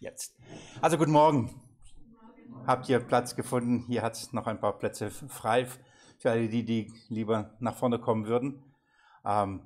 [0.00, 0.34] Jetzt.
[0.80, 1.60] Also guten Morgen.
[2.66, 3.84] Habt ihr Platz gefunden?
[3.86, 5.66] Hier hat es noch ein paar Plätze frei
[6.18, 8.64] für alle die, die lieber nach vorne kommen würden.
[9.26, 9.60] Ähm,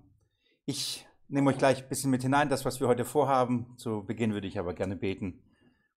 [0.67, 3.79] ich nehme euch gleich ein bisschen mit hinein, das, was wir heute vorhaben.
[3.79, 5.41] Zu Beginn würde ich aber gerne beten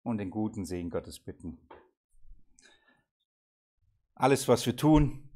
[0.03, 1.59] und den guten Segen Gottes bitten.
[4.15, 5.31] Alles, was wir tun,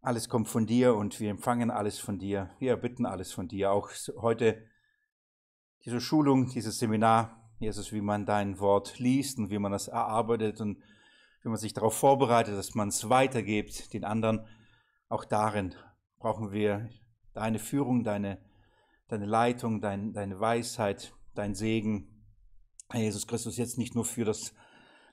[0.00, 2.48] alles kommt von dir und wir empfangen alles von dir.
[2.58, 3.70] Wir bitten alles von dir.
[3.70, 4.66] Auch heute
[5.84, 10.60] diese Schulung, dieses Seminar, Jesus, wie man dein Wort liest und wie man das erarbeitet
[10.60, 10.82] und
[11.42, 14.46] wie man sich darauf vorbereitet, dass man es weitergibt den anderen.
[15.08, 15.74] Auch darin
[16.18, 16.90] brauchen wir
[17.32, 18.38] deine Führung, deine,
[19.08, 22.08] deine Leitung, dein, deine Weisheit, dein Segen.
[22.90, 24.54] Herr Jesus Christus, jetzt nicht nur für das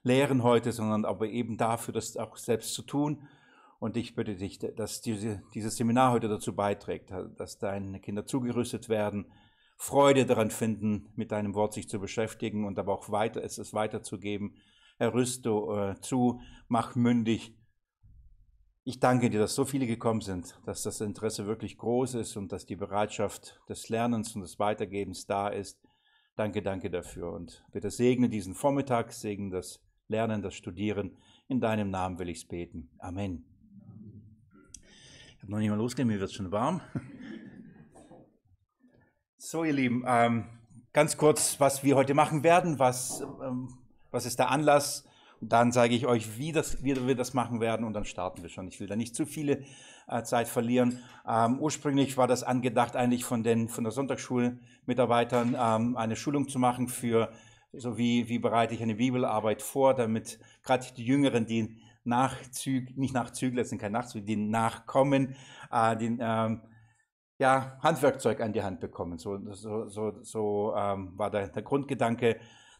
[0.03, 3.27] Lehren heute, sondern aber eben dafür, das auch selbst zu tun.
[3.79, 8.89] Und ich bitte dich, dass diese, dieses Seminar heute dazu beiträgt, dass deine Kinder zugerüstet
[8.89, 9.31] werden,
[9.83, 13.73] Freude daran finden, mit deinem Wort sich zu beschäftigen und aber auch weiter, es, es
[13.73, 14.55] weiterzugeben.
[14.97, 17.53] Herr, rüste äh, zu, mach mündig.
[18.85, 22.53] Ich danke dir, dass so viele gekommen sind, dass das Interesse wirklich groß ist und
[22.53, 25.81] dass die Bereitschaft des Lernens und des Weitergebens da ist.
[26.37, 27.33] Danke, danke dafür.
[27.33, 31.17] Und bitte segne diesen Vormittag, segne das Lernen, das Studieren.
[31.49, 32.89] In deinem Namen will ich es beten.
[32.99, 33.43] Amen.
[35.35, 36.79] Ich habe noch nicht mal losgehen, mir wird es schon warm.
[39.45, 40.45] So, ihr Lieben, ähm,
[40.93, 43.73] ganz kurz, was wir heute machen werden, was, ähm,
[44.09, 45.03] was ist der Anlass?
[45.41, 48.41] Und dann sage ich euch, wie, das, wie wir das machen werden und dann starten
[48.41, 48.69] wir schon.
[48.69, 49.65] Ich will da nicht zu viele
[50.07, 50.99] äh, Zeit verlieren.
[51.27, 56.57] Ähm, ursprünglich war das angedacht, eigentlich von den von der Sonntagsschulmitarbeitern ähm, eine Schulung zu
[56.57, 57.29] machen für,
[57.73, 63.13] so wie, wie bereite ich eine Bibelarbeit vor, damit gerade die Jüngeren, die Nachzüg, nicht
[63.13, 65.35] Nachzügler, sind kein Nachzügler, die nachkommen,
[65.69, 66.61] äh, die, ähm,
[67.43, 69.17] ja, Handwerkzeug an die Hand bekommen.
[69.17, 72.37] So, so, so, so ähm, war der, der, Grundgedanke.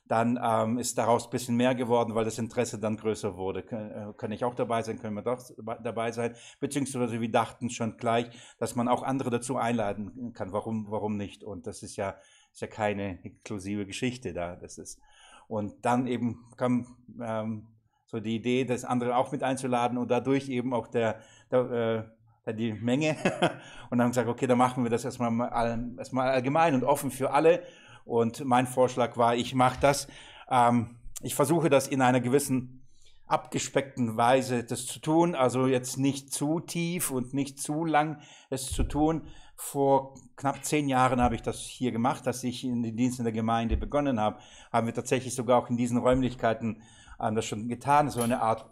[0.08, 3.64] Dann ähm, ist daraus ein bisschen mehr geworden, weil das Interesse dann größer wurde.
[3.64, 5.42] Kann, äh, kann ich auch dabei sein, können wir doch
[5.84, 6.34] dabei sein.
[6.62, 10.54] Beziehungsweise wir dachten schon gleich, dass man auch andere dazu einladen kann.
[10.54, 11.44] Warum, warum nicht?
[11.44, 12.16] Und das ist ja,
[12.54, 14.56] ist ja keine exklusive Geschichte da.
[14.56, 15.02] Das ist.
[15.50, 16.88] Und dann eben kam
[17.22, 17.68] ähm,
[18.06, 21.20] so die Idee, das andere auch mit einzuladen und dadurch eben auch der,
[21.52, 23.16] der äh, die Menge
[23.90, 27.64] und dann gesagt, okay, dann machen wir das erstmal, erstmal allgemein und offen für alle.
[28.06, 30.08] Und mein Vorschlag war, ich mache das.
[30.50, 32.84] Ähm, ich versuche das in einer gewissen
[33.28, 38.72] abgespeckten Weise das zu tun, also jetzt nicht zu tief und nicht zu lang es
[38.72, 39.24] zu tun.
[39.56, 43.26] Vor knapp zehn Jahren habe ich das hier gemacht, dass ich in den Dienst in
[43.26, 44.40] der Gemeinde begonnen habe.
[44.72, 46.82] Haben wir tatsächlich sogar auch in diesen Räumlichkeiten
[47.20, 48.66] ähm, das schon getan, so eine Art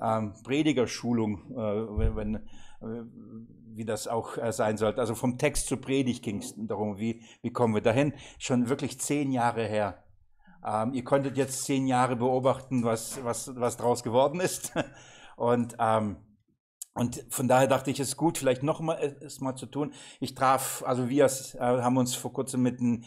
[0.00, 2.40] ähm, Predigerschulung, äh, wenn,
[2.80, 5.00] wie das auch äh, sein sollte.
[5.00, 8.12] Also vom Text zur Predigt ging es darum, wie, wie kommen wir dahin.
[8.38, 10.04] Schon wirklich zehn Jahre her.
[10.64, 14.72] Ähm, ihr konntet jetzt zehn Jahre beobachten, was, was, was draus geworden ist.
[15.36, 16.16] Und, ähm,
[16.94, 19.66] und von daher dachte ich, es ist gut, vielleicht noch mal äh, es mal zu
[19.66, 19.92] tun.
[20.18, 23.04] Ich traf, also wir äh, haben uns vor kurzem mit den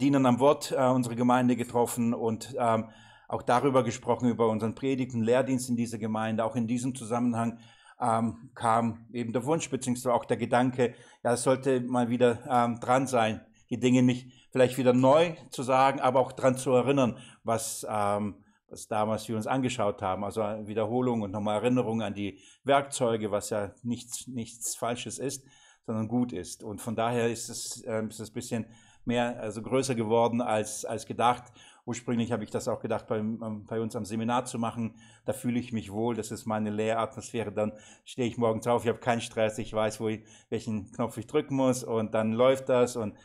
[0.00, 2.90] Dienern am Wort, äh, unsere Gemeinde getroffen und ähm,
[3.26, 6.44] auch darüber gesprochen, über unseren Predigten, Lehrdienst in dieser Gemeinde.
[6.44, 7.58] Auch in diesem Zusammenhang
[8.02, 12.80] ähm, kam eben der Wunsch, beziehungsweise auch der Gedanke, ja, es sollte mal wieder ähm,
[12.80, 13.40] dran sein,
[13.70, 18.34] die Dinge nicht vielleicht wieder neu zu sagen, aber auch dran zu erinnern, was, ähm,
[18.68, 20.24] was damals wir uns angeschaut haben.
[20.24, 25.46] Also Wiederholung und nochmal Erinnerung an die Werkzeuge, was ja nichts, nichts Falsches ist,
[25.86, 26.62] sondern gut ist.
[26.62, 28.66] Und von daher ist es, äh, ist es ein bisschen
[29.04, 31.44] mehr, also größer geworden als, als gedacht.
[31.84, 34.94] Ursprünglich habe ich das auch gedacht, bei, bei, uns am Seminar zu machen.
[35.24, 37.50] Da fühle ich mich wohl, das ist meine Lehratmosphäre.
[37.50, 37.72] Dann
[38.04, 41.26] stehe ich morgens auf, ich habe keinen Stress, ich weiß, wo ich, welchen Knopf ich
[41.26, 43.16] drücken muss und dann läuft das und,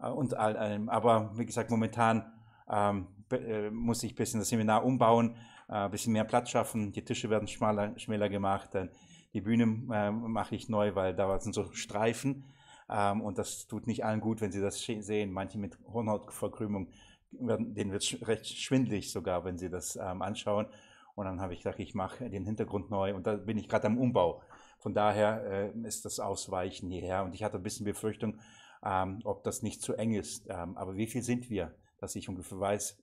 [0.00, 0.88] äh, und all allem.
[0.88, 2.32] Aber wie gesagt, momentan
[2.70, 5.36] ähm, äh, muss ich ein bisschen das Seminar umbauen,
[5.68, 6.92] äh, ein bisschen mehr Platz schaffen.
[6.92, 8.70] Die Tische werden schmaler, schmäler gemacht.
[8.72, 8.90] Dann
[9.34, 12.44] die Bühne äh, mache ich neu, weil da sind so Streifen.
[12.88, 15.32] Ähm, und das tut nicht allen gut, wenn sie das sehen.
[15.32, 16.88] Manche mit Hornhautverkrümmung
[17.32, 20.66] denen wird recht schwindlig sogar, wenn sie das ähm, anschauen.
[21.14, 23.86] Und dann habe ich gesagt, ich mache den Hintergrund neu und da bin ich gerade
[23.86, 24.42] am Umbau.
[24.78, 28.38] Von daher äh, ist das Ausweichen hierher und ich hatte ein bisschen Befürchtung,
[28.84, 30.46] ähm, ob das nicht zu eng ist.
[30.48, 33.02] Ähm, aber wie viel sind wir, dass ich ungefähr weiß?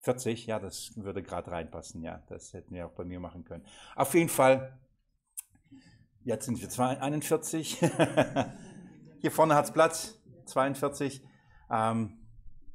[0.00, 3.66] 40, ja, das würde gerade reinpassen, ja, das hätten wir auch bei mir machen können.
[3.96, 4.78] Auf jeden Fall,
[6.24, 7.78] jetzt sind wir 41.
[9.20, 11.22] Hier vorne hat es Platz, 42.
[11.70, 12.19] Ähm,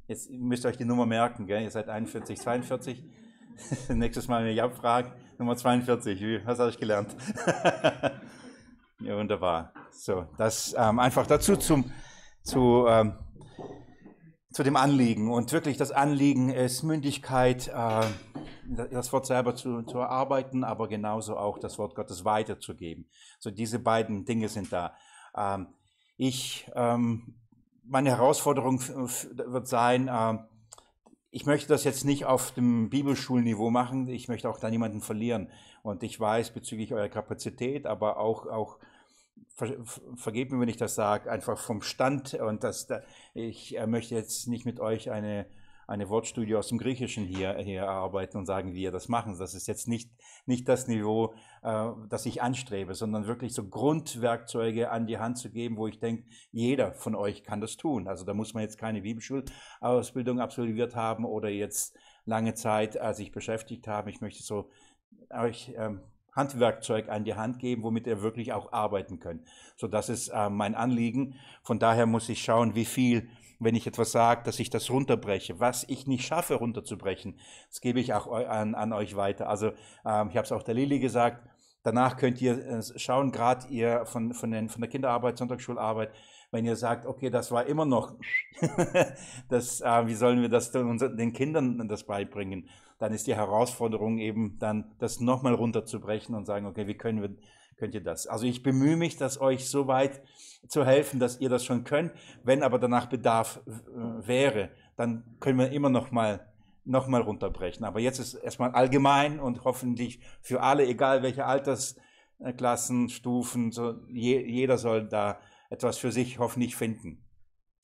[0.08, 1.64] Jetzt müsst ihr euch die Nummer merken, gell?
[1.64, 3.04] ihr seid 41, 42.
[3.90, 6.46] Nächstes Mal, wenn ihr abfragt, Nummer 42.
[6.46, 7.16] Was habe ich gelernt?
[9.02, 9.74] ja, wunderbar.
[9.92, 11.92] So, das ähm, einfach dazu zum,
[12.44, 13.14] zu, ähm,
[14.52, 15.32] zu dem Anliegen.
[15.32, 18.06] Und wirklich das Anliegen ist Mündigkeit, äh,
[18.92, 23.10] das Wort selber zu, zu erarbeiten, aber genauso auch das Wort Gottes weiterzugeben.
[23.40, 24.96] So diese beiden Dinge sind da.
[25.36, 25.68] Ähm,
[26.16, 27.40] ich, ähm,
[27.88, 30.38] meine Herausforderung wird sein, äh,
[31.32, 34.08] ich möchte das jetzt nicht auf dem Bibelschulniveau machen.
[34.08, 35.50] Ich möchte auch da niemanden verlieren.
[35.84, 38.80] Und ich weiß bezüglich eurer Kapazität, aber auch, auch
[39.54, 39.76] ver,
[40.16, 42.36] vergebt mir, wenn ich das sage, einfach vom Stand.
[42.36, 42.88] Und das,
[43.34, 45.46] ich äh, möchte jetzt nicht mit euch eine
[45.88, 49.38] eine Wortstudie aus dem Griechischen hier, hier erarbeiten und sagen, wie ihr das machen.
[49.38, 50.10] Das ist jetzt nicht,
[50.46, 51.34] nicht das Niveau,
[51.64, 56.00] äh, das ich anstrebe, sondern wirklich so Grundwerkzeuge an die Hand zu geben, wo ich
[56.00, 58.08] denke, jeder von euch kann das tun.
[58.08, 63.32] Also da muss man jetzt keine Bibelschulausbildung absolviert haben oder jetzt lange Zeit äh, sich
[63.32, 64.10] beschäftigt haben.
[64.10, 64.70] Ich möchte so
[65.32, 66.02] euch ähm,
[66.36, 69.48] Handwerkzeug an die Hand geben, womit ihr wirklich auch arbeiten könnt.
[69.78, 71.36] So, das ist äh, mein Anliegen.
[71.64, 73.30] Von daher muss ich schauen, wie viel
[73.60, 75.60] wenn ich etwas sage, dass ich das runterbreche.
[75.60, 79.50] Was ich nicht schaffe runterzubrechen, das gebe ich auch an, an euch weiter.
[79.50, 79.68] Also
[80.06, 81.48] ähm, ich habe es auch der Lili gesagt,
[81.84, 86.12] danach könnt ihr äh, schauen, gerade ihr von, von, den, von der Kinderarbeit, Sonntagsschularbeit,
[86.52, 88.16] wenn ihr sagt, okay, das war immer noch,
[89.50, 94.58] das, äh, wie sollen wir das den Kindern das beibringen, dann ist die Herausforderung eben
[94.60, 97.36] dann, das nochmal runterzubrechen und sagen, okay, wie können wir
[97.78, 98.28] könnt ihr das.
[98.28, 100.22] Also ich bemühe mich, das euch so weit
[100.68, 102.12] zu helfen, dass ihr das schon könnt.
[102.44, 106.52] Wenn aber danach Bedarf äh, wäre, dann können wir immer noch mal
[106.86, 107.84] noch mal runterbrechen.
[107.84, 114.40] Aber jetzt ist erstmal allgemein und hoffentlich für alle, egal welche Altersklassen, Stufen, so, je,
[114.46, 115.40] jeder soll da
[115.72, 117.24] etwas für sich hoffentlich finden.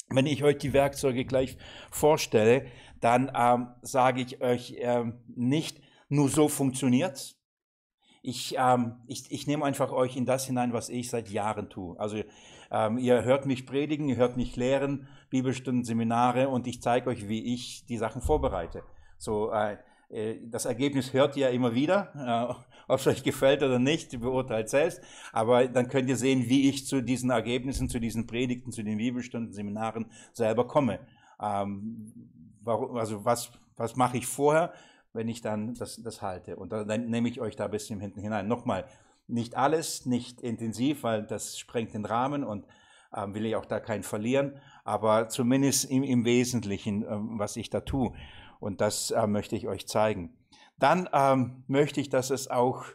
[0.09, 1.57] Wenn ich euch die Werkzeuge gleich
[1.89, 2.67] vorstelle,
[2.99, 7.40] dann ähm, sage ich euch ähm, nicht, nur so funktioniert's,
[8.21, 11.99] ich, ähm, ich, ich nehme einfach euch in das hinein, was ich seit Jahren tue.
[11.99, 12.21] Also
[12.69, 17.27] ähm, ihr hört mich predigen, ihr hört mich lehren, Bibelstunden, Seminare und ich zeige euch,
[17.27, 18.83] wie ich die Sachen vorbereite.
[19.17, 19.77] So, äh,
[20.09, 22.53] äh das Ergebnis hört ihr immer wieder, äh,
[22.87, 25.01] ob es euch gefällt oder nicht, beurteilt selbst.
[25.31, 28.97] Aber dann könnt ihr sehen, wie ich zu diesen Ergebnissen, zu diesen Predigten, zu den
[28.97, 30.99] Bibelstunden, Seminaren selber komme.
[31.41, 32.13] Ähm,
[32.61, 34.73] warum, also was, was mache ich vorher?
[35.13, 36.55] Wenn ich dann das, das halte.
[36.55, 38.47] Und dann, dann nehme ich euch da ein bisschen hinten hinein.
[38.47, 38.85] Nochmal,
[39.27, 42.65] nicht alles, nicht intensiv, weil das sprengt den Rahmen und
[43.15, 47.69] ähm, will ich auch da keinen verlieren, aber zumindest im, im Wesentlichen, ähm, was ich
[47.69, 48.13] da tue.
[48.59, 50.37] Und das äh, möchte ich euch zeigen.
[50.77, 52.85] Dann ähm, möchte ich, dass es auch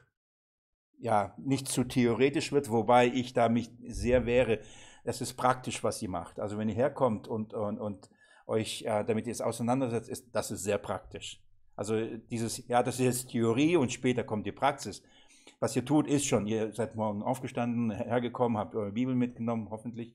[0.98, 4.60] ja, nicht zu theoretisch wird, wobei ich da mich sehr wehre.
[5.04, 6.40] Es ist praktisch, was ihr macht.
[6.40, 8.10] Also wenn ihr herkommt und, und, und
[8.46, 11.42] euch äh, damit jetzt auseinandersetzt, ist, das ist sehr praktisch.
[11.76, 15.02] Also dieses, ja, das ist jetzt Theorie und später kommt die Praxis.
[15.60, 20.14] Was ihr tut, ist schon, ihr seid morgen aufgestanden, hergekommen, habt eure Bibel mitgenommen, hoffentlich,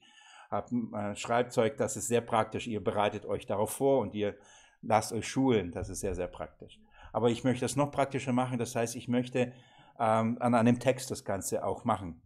[0.50, 2.68] habt äh, Schreibzeug, das ist sehr praktisch.
[2.68, 4.36] Ihr bereitet euch darauf vor und ihr
[4.82, 6.80] lasst euch schulen, das ist sehr, sehr praktisch.
[7.14, 9.54] Aber ich möchte das noch praktischer machen, das heißt, ich möchte
[10.00, 12.22] ähm, an einem Text das Ganze auch machen.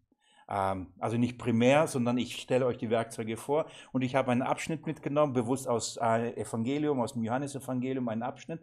[0.49, 4.41] Ähm, also nicht primär, sondern ich stelle euch die Werkzeuge vor und ich habe einen
[4.41, 8.61] Abschnitt mitgenommen, bewusst aus äh, Evangelium, aus dem Johannesevangelium, einen Abschnitt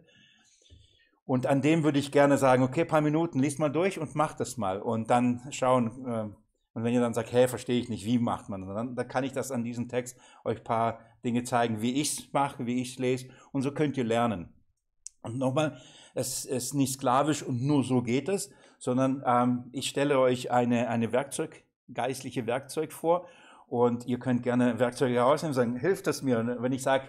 [1.25, 4.39] und an dem würde ich gerne sagen, okay, paar Minuten, liest mal durch und macht
[4.39, 4.81] das mal.
[4.81, 6.29] Und dann schauen, äh,
[6.73, 8.73] und wenn ihr dann sagt, hey, verstehe ich nicht, wie macht man das?
[8.73, 12.33] Dann, dann kann ich das an diesem Text euch paar Dinge zeigen, wie ich es
[12.33, 13.27] mache, wie ich es lese.
[13.51, 14.53] Und so könnt ihr lernen.
[15.21, 15.79] Und nochmal,
[16.15, 20.89] es ist nicht sklavisch und nur so geht es, sondern ähm, ich stelle euch eine,
[20.89, 21.63] eine Werkzeug,
[21.93, 23.27] geistliche Werkzeug vor
[23.67, 26.39] und ihr könnt gerne Werkzeuge herausnehmen und sagen, hilft das mir?
[26.39, 27.07] Und wenn ich sage,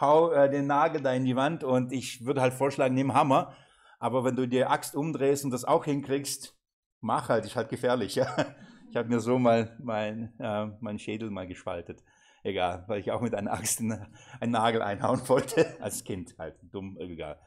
[0.00, 3.54] hau äh, den Nagel da in die Wand und ich würde halt vorschlagen, nimm Hammer.
[3.98, 6.56] Aber wenn du die Axt umdrehst und das auch hinkriegst,
[7.00, 8.14] mach halt, ist halt gefährlich.
[8.14, 8.26] Ja?
[8.90, 12.04] Ich habe mir so mal mein, äh, meinen Schädel mal gespaltet.
[12.44, 14.06] Egal, weil ich auch mit einer Axt einen
[14.52, 15.66] Nagel einhauen wollte.
[15.80, 17.40] Als Kind halt, dumm, egal.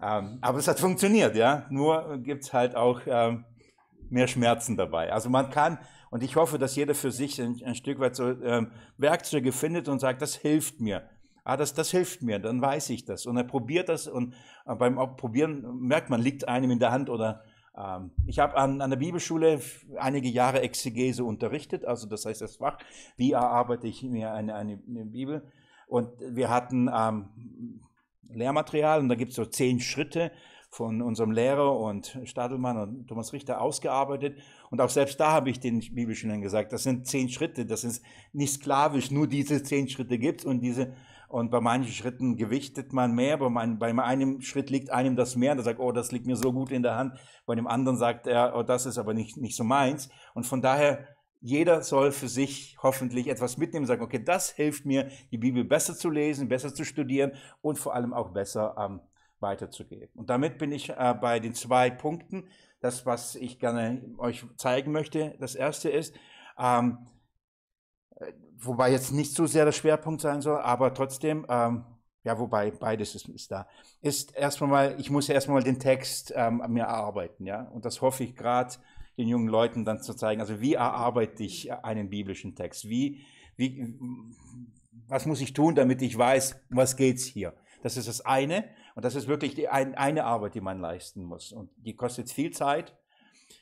[0.00, 1.66] Ähm, aber es hat funktioniert, ja.
[1.68, 3.44] Nur gibt es halt auch ähm,
[4.08, 5.12] mehr Schmerzen dabei.
[5.12, 8.30] Also man kann, und ich hoffe, dass jeder für sich ein, ein Stück weit so
[8.30, 11.06] ähm, Werkzeuge findet und sagt, das hilft mir
[11.46, 13.24] ah, das, das hilft mir, dann weiß ich das.
[13.24, 14.34] Und er probiert das und
[14.66, 17.44] äh, beim Probieren merkt man, liegt einem in der Hand oder
[17.76, 19.60] ähm, ich habe an, an der Bibelschule
[19.96, 22.78] einige Jahre Exegese unterrichtet, also das heißt das Fach,
[23.16, 25.50] wie erarbeite ich mir eine, eine, eine Bibel.
[25.86, 27.80] Und wir hatten ähm,
[28.28, 30.32] Lehrmaterial und da gibt es so zehn Schritte
[30.68, 34.36] von unserem Lehrer und Stadelmann und Thomas Richter ausgearbeitet.
[34.70, 38.04] Und auch selbst da habe ich den Bibelschülern gesagt, das sind zehn Schritte, das ist
[38.32, 40.92] nicht sklavisch, nur diese zehn Schritte gibt und diese
[41.28, 43.36] und bei manchen Schritten gewichtet man mehr.
[43.38, 45.52] Bei, mein, bei einem Schritt liegt einem das mehr.
[45.52, 47.14] Und er sagt, oh, das liegt mir so gut in der Hand.
[47.46, 50.08] Bei dem anderen sagt er, oh, das ist aber nicht, nicht so meins.
[50.34, 51.06] Und von daher
[51.40, 55.94] jeder soll für sich hoffentlich etwas mitnehmen sagen, okay, das hilft mir, die Bibel besser
[55.94, 59.00] zu lesen, besser zu studieren und vor allem auch besser ähm,
[59.40, 60.08] weiterzugeben.
[60.14, 62.48] Und damit bin ich äh, bei den zwei Punkten.
[62.80, 66.14] Das, was ich gerne euch zeigen möchte, das erste ist,
[66.58, 67.15] ähm, äh,
[68.58, 71.84] wobei jetzt nicht so sehr der Schwerpunkt sein soll, aber trotzdem, ähm,
[72.24, 73.68] ja, wobei beides ist, ist, da,
[74.00, 78.24] ist erstmal mal, ich muss erstmal den Text ähm, mir erarbeiten, ja, und das hoffe
[78.24, 78.74] ich gerade
[79.16, 83.22] den jungen Leuten dann zu zeigen, also wie erarbeite ich einen biblischen Text, wie,
[83.56, 83.94] wie,
[85.08, 87.54] was muss ich tun, damit ich weiß, was geht's hier.
[87.82, 88.64] Das ist das eine.
[88.94, 91.52] Und das ist wirklich die ein, eine Arbeit, die man leisten muss.
[91.52, 92.96] Und die kostet viel Zeit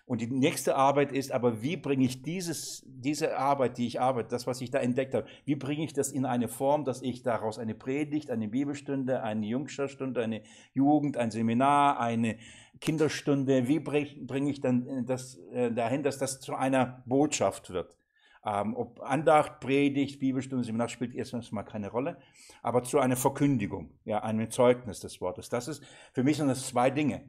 [0.06, 4.28] und die nächste Arbeit ist aber, wie bringe ich dieses, diese Arbeit, die ich arbeite,
[4.28, 7.22] das, was ich da entdeckt habe, wie bringe ich das in eine Form, dass ich
[7.22, 10.42] daraus eine Predigt, eine Bibelstunde, eine Jungstunde, eine
[10.74, 12.36] Jugend, ein Seminar, eine
[12.80, 17.96] Kinderstunde, wie bringe ich dann das äh, dahin, dass das zu einer Botschaft wird?
[18.44, 22.18] Ähm, ob Andacht, Predigt, Bibelstunde, Seminar spielt erstens mal keine Rolle,
[22.62, 25.48] aber zu einer Verkündigung, ja, einem Zeugnis des Wortes.
[25.48, 25.82] Das ist
[26.12, 27.22] für mich sind das zwei Dinge.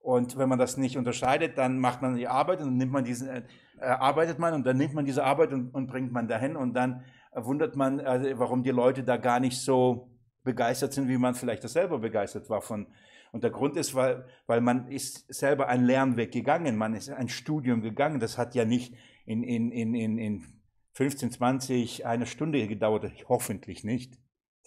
[0.00, 3.04] Und wenn man das nicht unterscheidet, dann macht man die Arbeit und dann nimmt man
[3.04, 3.42] diese, äh,
[3.80, 7.04] arbeitet man und dann nimmt man diese Arbeit und, und bringt man dahin und dann
[7.34, 10.10] wundert man, äh, warum die Leute da gar nicht so
[10.44, 12.86] begeistert sind, wie man vielleicht das selber begeistert war von.
[13.32, 17.28] Und der Grund ist, weil, weil man ist selber einen Lernweg gegangen, man ist ein
[17.28, 18.20] Studium gegangen.
[18.20, 18.94] Das hat ja nicht
[19.26, 20.44] in, in, in, in, in
[20.92, 24.18] 15, 20, eine Stunde gedauert, hoffentlich nicht.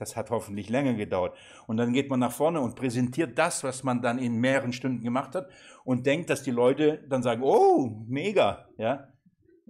[0.01, 1.37] Das hat hoffentlich länger gedauert.
[1.67, 5.03] Und dann geht man nach vorne und präsentiert das, was man dann in mehreren Stunden
[5.03, 5.47] gemacht hat
[5.83, 9.09] und denkt, dass die Leute dann sagen, oh, mega, ja.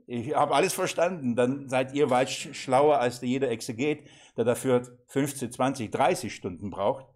[0.08, 1.36] Ich habe alles verstanden.
[1.36, 4.08] Dann seid ihr weit schlauer als jeder Exeget,
[4.38, 7.08] der dafür 15, 20, 30 Stunden braucht.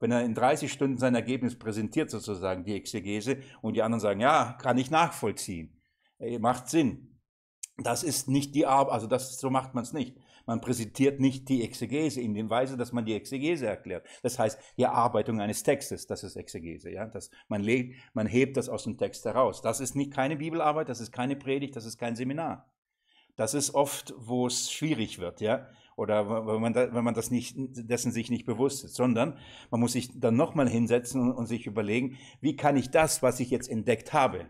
[0.00, 4.20] Wenn er in 30 Stunden sein Ergebnis präsentiert, sozusagen die Exegese, und die anderen sagen,
[4.20, 5.78] ja, kann ich nachvollziehen.
[6.40, 7.20] Macht Sinn.
[7.76, 10.16] Das ist nicht die Arbeit, also das, so macht man es nicht.
[10.46, 14.06] Man präsentiert nicht die Exegese in dem Weise, dass man die Exegese erklärt.
[14.22, 16.90] Das heißt, die Erarbeitung eines Textes, das ist Exegese.
[16.90, 17.06] Ja?
[17.06, 19.62] Das, man, legt, man hebt das aus dem Text heraus.
[19.62, 22.72] Das ist nicht keine Bibelarbeit, das ist keine Predigt, das ist kein Seminar.
[23.36, 27.30] Das ist oft, wo es schwierig wird, ja, oder wenn man, da, wenn man das
[27.30, 29.38] nicht, dessen sich nicht bewusst ist, sondern
[29.70, 33.40] man muss sich dann nochmal hinsetzen und, und sich überlegen, wie kann ich das, was
[33.40, 34.48] ich jetzt entdeckt habe,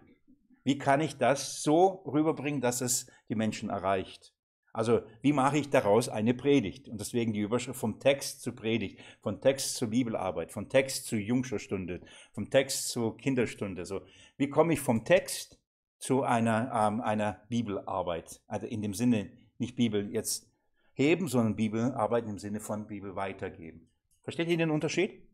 [0.64, 4.31] wie kann ich das so rüberbringen, dass es die Menschen erreicht?
[4.72, 6.88] Also wie mache ich daraus eine Predigt?
[6.88, 11.16] Und deswegen die Überschrift vom Text zu Predigt, von Text zur Bibelarbeit, von Text zu
[11.16, 12.00] Jungscherstunde,
[12.32, 13.84] vom Text zur Kinderstunde.
[13.84, 14.00] So,
[14.38, 15.58] wie komme ich vom Text
[15.98, 18.40] zu einer, ähm, einer Bibelarbeit?
[18.46, 20.50] Also in dem Sinne nicht Bibel jetzt
[20.94, 23.88] heben, sondern Bibelarbeit im Sinne von Bibel weitergeben.
[24.22, 25.28] Versteht ihr den Unterschied?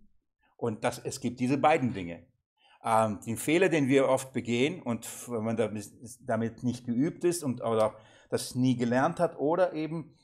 [0.57, 2.27] Und das, es gibt diese beiden Dinge.
[2.85, 7.63] Ähm, den Fehler, den wir oft begehen und wenn man damit nicht geübt ist und
[7.63, 7.97] oder
[8.29, 10.15] das nie gelernt hat oder eben,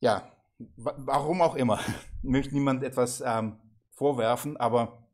[0.00, 1.80] ja, warum auch immer,
[2.22, 3.58] möchte niemand etwas ähm,
[3.90, 5.06] vorwerfen, aber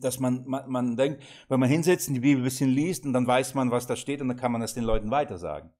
[0.00, 3.12] dass man, man, man denkt, wenn man hinsetzt und die Bibel ein bisschen liest und
[3.12, 5.72] dann weiß man, was da steht und dann kann man das den Leuten weitersagen.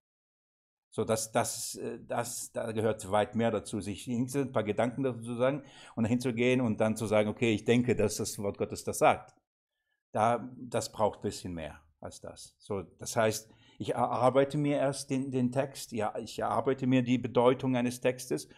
[0.90, 5.22] So, das, das, äh, das, da gehört weit mehr dazu, sich ein paar Gedanken dazu
[5.22, 5.62] zu sagen
[5.96, 8.84] und dahin zu gehen und dann zu sagen, okay, ich denke, dass das Wort Gottes
[8.84, 9.34] das sagt.
[10.12, 12.54] Da, das braucht ein bisschen mehr als das.
[12.58, 17.16] So, das heißt, ich erarbeite mir erst den, den Text, ja, ich erarbeite mir die
[17.16, 18.48] Bedeutung eines Textes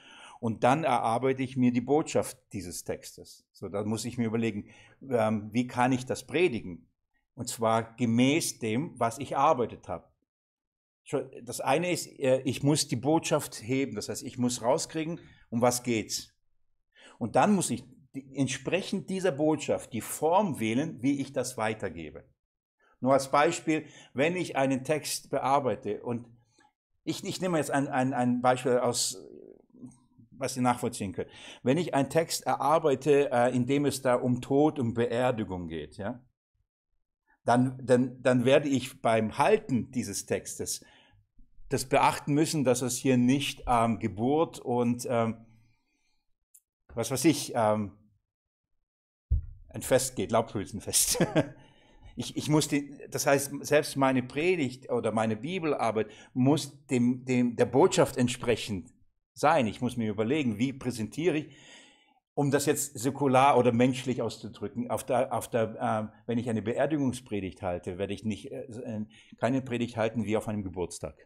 [0.40, 3.46] und dann erarbeite ich mir die Botschaft dieses Textes.
[3.52, 4.70] So, da muss ich mir überlegen,
[5.08, 6.88] ähm, wie kann ich das predigen?
[7.34, 10.08] Und zwar gemäß dem, was ich erarbeitet habe.
[11.42, 15.60] Das eine ist, äh, ich muss die Botschaft heben, das heißt, ich muss rauskriegen, um
[15.60, 16.32] was geht's.
[17.18, 17.84] Und dann muss ich
[18.32, 22.24] entsprechend dieser Botschaft die Form wählen, wie ich das weitergebe.
[23.00, 26.26] Nur als Beispiel, wenn ich einen Text bearbeite und
[27.04, 29.18] ich, ich nehme jetzt ein, ein, ein Beispiel aus,
[30.32, 31.30] was Sie nachvollziehen können.
[31.62, 35.96] Wenn ich einen Text erarbeite, äh, in dem es da um Tod und Beerdigung geht,
[35.96, 36.20] ja,
[37.44, 40.84] dann, dann, dann werde ich beim Halten dieses Textes
[41.70, 45.46] das beachten müssen, dass es hier nicht ähm, Geburt und ähm,
[46.94, 47.92] was weiß ich, ähm,
[49.68, 51.24] ein Fest geht, Laubhülsenfest.
[52.20, 57.56] Ich, ich muss die, das heißt, selbst meine Predigt oder meine Bibelarbeit muss dem, dem,
[57.56, 58.92] der Botschaft entsprechend
[59.32, 59.66] sein.
[59.66, 61.56] Ich muss mir überlegen, wie präsentiere ich,
[62.34, 64.90] um das jetzt säkular oder menschlich auszudrücken.
[64.90, 68.66] Auf der, auf der, äh, wenn ich eine Beerdigungspredigt halte, werde ich nicht, äh,
[69.38, 71.16] keine Predigt halten wie auf einem Geburtstag.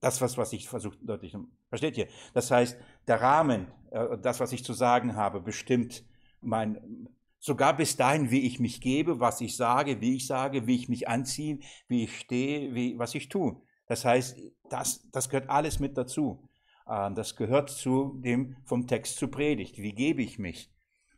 [0.00, 1.36] Das, was, was ich versuche deutlich,
[1.70, 2.06] versteht ihr?
[2.34, 2.78] Das heißt,
[3.08, 6.04] der Rahmen, äh, das, was ich zu sagen habe, bestimmt
[6.40, 7.08] mein,
[7.42, 10.90] Sogar bis dahin, wie ich mich gebe, was ich sage, wie ich sage, wie ich
[10.90, 13.62] mich anziehe, wie ich stehe, wie, was ich tue.
[13.86, 16.46] Das heißt, das, das gehört alles mit dazu.
[16.86, 19.78] Ähm, das gehört zu dem vom Text zur Predigt.
[19.78, 20.70] Wie gebe ich mich?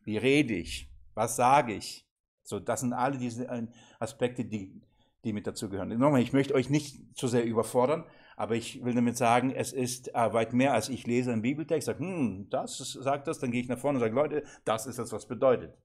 [0.04, 0.88] Wie rede ich?
[1.14, 2.06] Was sage ich?
[2.44, 3.66] So, das sind alle diese äh,
[3.98, 4.80] Aspekte, die,
[5.24, 5.88] die mit dazu gehören.
[5.88, 8.04] Nochmal, ich möchte euch nicht zu sehr überfordern,
[8.36, 11.86] aber ich will damit sagen, es ist äh, weit mehr, als ich lese einen Bibeltext,
[11.86, 15.00] sage, hm, das sagt das, dann gehe ich nach vorne und sage, Leute, das ist
[15.00, 15.76] das, was bedeutet.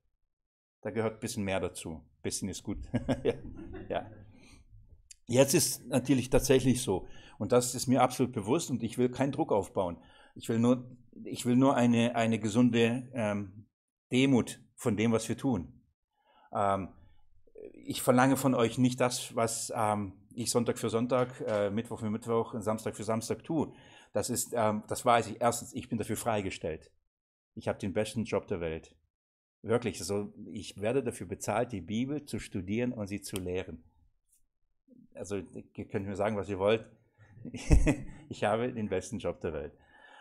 [0.87, 1.95] Da gehört ein bisschen mehr dazu.
[1.95, 2.77] Ein bisschen ist gut.
[3.89, 4.09] ja.
[5.25, 9.33] Jetzt ist natürlich tatsächlich so, und das ist mir absolut bewusst, und ich will keinen
[9.33, 9.97] Druck aufbauen.
[10.33, 10.89] Ich will nur,
[11.25, 13.65] ich will nur eine, eine gesunde ähm,
[14.13, 15.73] Demut von dem, was wir tun.
[16.55, 16.87] Ähm,
[17.73, 22.09] ich verlange von euch nicht das, was ähm, ich Sonntag für Sonntag, äh, Mittwoch für
[22.09, 23.73] Mittwoch und Samstag für Samstag tue.
[24.13, 25.41] Das ist, ähm, das weiß ich.
[25.41, 26.93] Erstens, ich bin dafür freigestellt.
[27.55, 28.95] Ich habe den besten Job der Welt.
[29.67, 33.83] Wirklich, so, ich werde dafür bezahlt, die Bibel zu studieren und sie zu lehren.
[35.13, 35.37] Also,
[35.73, 36.85] ihr könnt mir sagen, was ihr wollt.
[38.29, 39.73] ich habe den besten Job der Welt.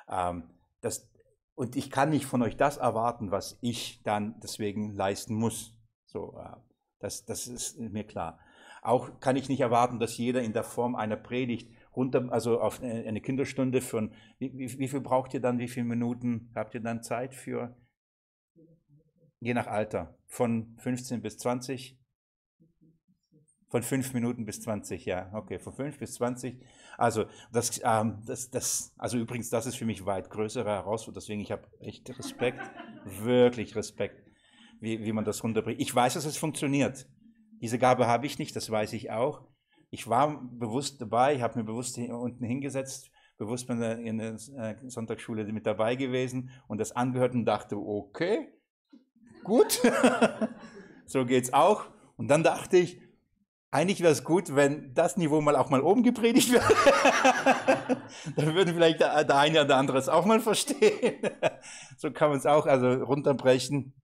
[0.08, 0.44] Ähm,
[0.80, 1.08] das,
[1.54, 5.74] und ich kann nicht von euch das erwarten, was ich dann deswegen leisten muss.
[6.06, 6.56] So, äh,
[6.98, 8.40] das, das ist mir klar.
[8.82, 12.82] Auch kann ich nicht erwarten, dass jeder in der Form einer Predigt runter, also auf
[12.82, 16.80] eine Kinderstunde von, wie, wie, wie viel braucht ihr dann, wie viele Minuten habt ihr
[16.80, 17.76] dann Zeit für?
[19.40, 20.18] Je nach Alter.
[20.26, 21.98] Von 15 bis 20?
[23.68, 25.30] Von 5 Minuten bis 20, ja.
[25.34, 26.64] Okay, von 5 bis 20.
[26.96, 31.20] Also, das, ähm, das, das, also übrigens, das ist für mich weit größere Herausforderung.
[31.20, 32.60] Deswegen, ich habe echt Respekt,
[33.04, 34.30] wirklich Respekt,
[34.80, 35.80] wie, wie man das runterbringt.
[35.80, 37.06] Ich weiß, dass es funktioniert.
[37.60, 39.46] Diese Gabe habe ich nicht, das weiß ich auch.
[39.90, 44.34] Ich war bewusst dabei, ich habe mir bewusst unten hingesetzt, bewusst in der, in der
[44.56, 48.48] äh, Sonntagsschule mit dabei gewesen und das angehört und dachte, okay,
[49.46, 49.80] gut,
[51.06, 51.86] so geht's auch.
[52.16, 53.00] Und dann dachte ich,
[53.70, 56.64] eigentlich wäre es gut, wenn das Niveau mal auch mal oben gepredigt wird.
[58.36, 61.18] dann würden vielleicht der, der eine oder andere es auch mal verstehen.
[61.96, 63.94] so kann man es auch also runterbrechen.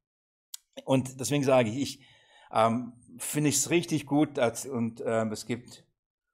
[0.84, 2.06] Und deswegen sage ich, ich
[2.52, 5.84] ähm, finde es richtig gut dass, und ähm, es gibt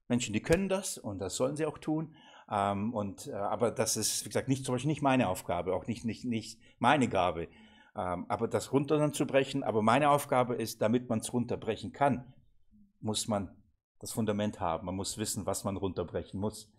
[0.09, 2.15] Menschen, die können das und das sollen sie auch tun.
[2.51, 5.87] Ähm, und, äh, aber das ist, wie gesagt, nicht zum Beispiel nicht meine Aufgabe, auch
[5.87, 7.49] nicht, nicht, nicht meine Gabe.
[7.99, 12.33] Ähm, aber das runterzubrechen, aber meine Aufgabe ist, damit man es runterbrechen kann,
[13.01, 13.51] muss man
[13.99, 14.87] das Fundament haben.
[14.87, 16.71] Man muss wissen, was man runterbrechen muss.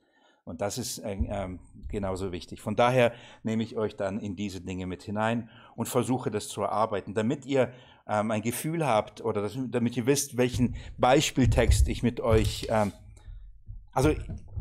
[0.46, 2.62] Und das ist äh, ähm, genauso wichtig.
[2.62, 3.12] Von daher
[3.44, 7.46] nehme ich euch dann in diese Dinge mit hinein und versuche das zu erarbeiten, damit
[7.46, 7.74] ihr
[8.08, 12.68] ähm, ein Gefühl habt oder das, damit ihr wisst, welchen Beispieltext ich mit euch.
[12.70, 12.94] Ähm,
[13.92, 14.16] also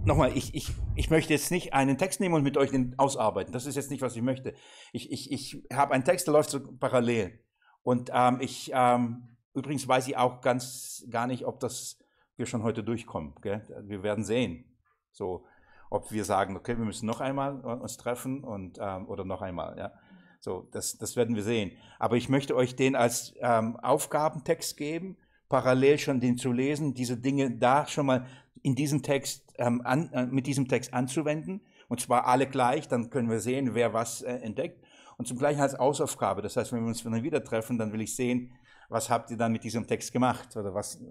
[0.04, 3.52] nochmal, ich, ich, ich möchte jetzt nicht einen Text nehmen und mit euch den ausarbeiten.
[3.52, 4.54] Das ist jetzt nicht, was ich möchte.
[4.92, 7.38] Ich, ich, ich habe einen Text, der läuft so parallel.
[7.82, 11.98] Und ähm, ich, ähm, übrigens weiß ich auch ganz gar nicht, ob das
[12.36, 13.34] wir schon heute durchkommen.
[13.42, 13.62] Gell?
[13.84, 14.64] Wir werden sehen.
[15.12, 15.44] So,
[15.90, 19.76] ob wir sagen, okay, wir müssen noch einmal uns treffen und ähm, oder noch einmal,
[19.78, 19.92] ja.
[20.40, 21.72] So, das, das werden wir sehen.
[21.98, 25.16] Aber ich möchte euch den als ähm, Aufgabentext geben,
[25.48, 28.26] parallel schon den zu lesen, diese Dinge da schon mal
[28.68, 31.62] in diesem Text, ähm, an, äh, mit diesem Text anzuwenden.
[31.88, 34.84] Und zwar alle gleich, dann können wir sehen, wer was äh, entdeckt.
[35.16, 36.42] Und zum Gleichen als Ausaufgabe.
[36.42, 38.52] Das heißt, wenn wir uns dann wieder treffen, dann will ich sehen,
[38.90, 40.54] was habt ihr dann mit diesem Text gemacht?
[40.54, 41.02] Oder was,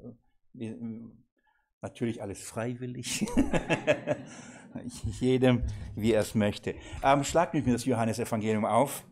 [0.53, 0.75] wie,
[1.81, 3.25] natürlich alles freiwillig.
[5.19, 5.63] Jedem,
[5.95, 6.75] wie er es möchte.
[7.01, 9.03] Ähm, schlagt mit mir das Johannesevangelium auf.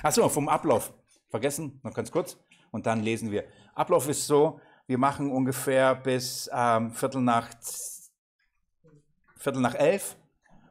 [0.00, 0.94] Achso, vom Ablauf.
[1.28, 2.38] Vergessen, noch ganz kurz.
[2.70, 3.44] Und dann lesen wir.
[3.74, 7.48] Ablauf ist so, wir machen ungefähr bis ähm, Viertel, nach,
[9.36, 10.16] Viertel nach elf.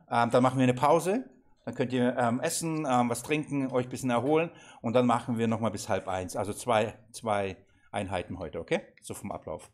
[0.10, 1.26] Ähm, dann machen wir eine Pause.
[1.66, 4.52] Dann könnt ihr ähm, essen, ähm, was trinken, euch ein bisschen erholen.
[4.82, 6.36] Und dann machen wir nochmal bis halb eins.
[6.36, 7.58] Also zwei, zwei
[7.92, 8.82] Einheiten heute, okay?
[9.02, 9.70] So vom Ablauf.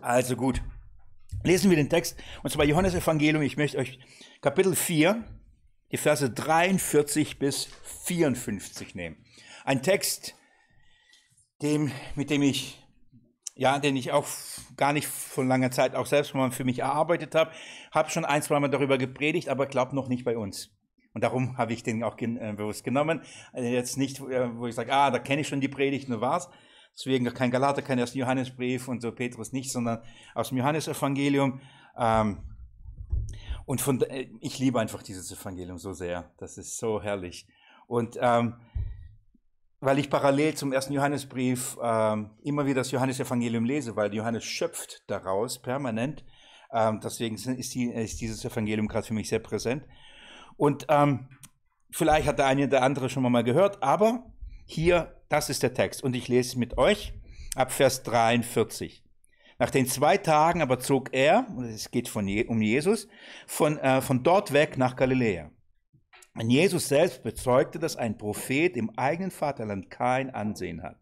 [0.00, 0.62] Also gut.
[1.42, 2.16] Lesen wir den Text.
[2.42, 3.42] Und zwar Johannes Evangelium.
[3.42, 3.98] Ich möchte euch
[4.40, 5.24] Kapitel 4,
[5.90, 7.68] die Verse 43 bis
[8.04, 9.16] 54 nehmen.
[9.64, 10.36] Ein Text,
[11.62, 12.82] dem, mit dem ich,
[13.54, 14.26] ja, den ich auch
[14.76, 17.50] gar nicht von langer Zeit auch selbst mal für mich erarbeitet habe,
[17.92, 20.70] habe schon ein, zwei Mal darüber gepredigt, aber glaube noch nicht bei uns.
[21.14, 23.22] Und darum habe ich den auch gen äh, bewusst genommen.
[23.54, 26.20] Also jetzt nicht, äh, wo ich sage, ah, da kenne ich schon die Predigt, nur
[26.20, 26.50] war's.
[26.92, 30.02] Deswegen kein Galater, kein ersten Johannesbrief und so Petrus nicht, sondern
[30.34, 31.60] aus dem Johannesevangelium.
[31.98, 32.38] Ähm,
[33.64, 36.30] und von, äh, ich liebe einfach dieses Evangelium so sehr.
[36.36, 37.46] Das ist so herrlich.
[37.86, 38.56] Und ähm,
[39.80, 45.02] weil ich parallel zum ersten Johannesbrief ähm, immer wieder das Johannesevangelium lese, weil Johannes schöpft
[45.06, 46.24] daraus permanent.
[46.72, 49.84] Ähm, deswegen ist, die, ist dieses Evangelium gerade für mich sehr präsent.
[50.56, 51.28] Und ähm,
[51.90, 54.32] vielleicht hat der eine oder andere schon mal gehört, aber
[54.64, 56.02] hier, das ist der Text.
[56.02, 57.12] Und ich lese es mit euch
[57.54, 59.04] ab Vers 43.
[59.58, 63.08] Nach den zwei Tagen aber zog er, es geht von, um Jesus,
[63.46, 65.50] von, äh, von dort weg nach Galiläa.
[66.38, 70.98] Und Jesus selbst bezeugte, dass ein Prophet im eigenen Vaterland kein Ansehen hat.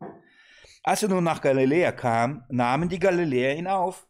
[0.84, 4.06] Als er nun nach Galiläa kam, nahmen die Galiläer ihn auf,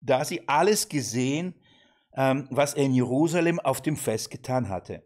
[0.00, 1.54] da sie alles gesehen,
[2.16, 5.02] ähm, was er in Jerusalem auf dem Fest getan hatte.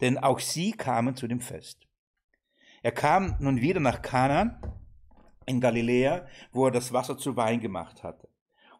[0.00, 1.88] Denn auch sie kamen zu dem Fest.
[2.82, 4.60] Er kam nun wieder nach Kanaan
[5.46, 8.28] in Galiläa, wo er das Wasser zu Wein gemacht hatte.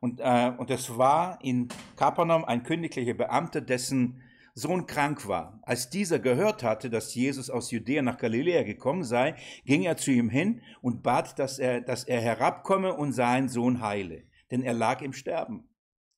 [0.01, 4.23] Und, äh, und es war in Kapernaum ein königlicher Beamter, dessen
[4.59, 5.61] Sohn krank war.
[5.63, 10.11] Als dieser gehört hatte, dass Jesus aus Judäa nach Galiläa gekommen sei, ging er zu
[10.11, 14.75] ihm hin und bat, dass er, dass er herabkomme und seinen Sohn heile, denn er
[14.75, 15.69] lag im Sterben.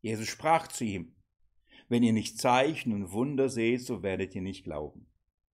[0.00, 1.14] Jesus sprach zu ihm,
[1.88, 5.06] wenn ihr nicht Zeichen und Wunder seht, so werdet ihr nicht glauben.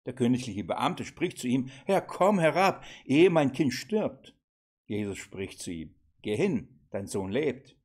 [0.06, 4.38] Der königliche Beamte spricht zu ihm, Herr, komm herab, ehe mein Kind stirbt.
[4.86, 7.76] Jesus spricht zu ihm, Geh hin, dein Sohn lebt.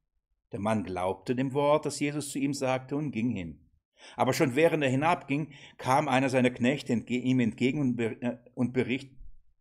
[0.52, 3.69] Der Mann glaubte dem Wort, das Jesus zu ihm sagte, und ging hin.
[4.16, 8.38] Aber schon während er hinabging, kam einer seiner Knechte entge ihm entgegen und, ber äh,
[8.54, 9.10] und, bericht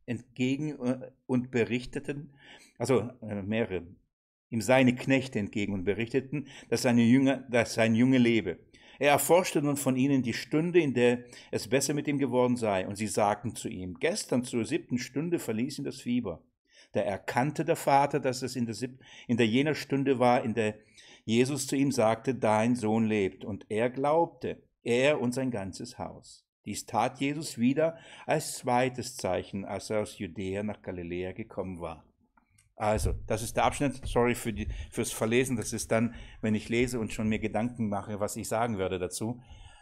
[0.05, 2.33] entgegen äh, und berichteten,
[2.77, 3.87] also äh, mehrere,
[4.49, 8.59] ihm seine Knechte entgegen und berichteten, dass, seine Jünger, dass sein Junge lebe.
[8.99, 12.85] Er erforschte nun von ihnen die Stunde, in der es besser mit ihm geworden sei,
[12.85, 16.43] und sie sagten zu ihm, gestern zur siebten Stunde verließ ihn das Fieber.
[16.91, 18.75] Da erkannte der Vater, dass es in der,
[19.27, 20.75] in der jener Stunde war, in der
[21.29, 23.45] Jesus zu ihm sagte, dein Sohn lebt.
[23.45, 26.43] Und er glaubte, er und sein ganzes Haus.
[26.65, 32.03] Dies tat Jesus wieder als zweites Zeichen, als er aus Judäa nach Galiläa gekommen war.
[32.75, 34.01] Also, das ist der Abschnitt.
[34.07, 35.55] Sorry für die, fürs Verlesen.
[35.55, 38.97] Das ist dann, wenn ich lese und schon mir Gedanken mache, was ich sagen würde
[38.97, 39.39] dazu.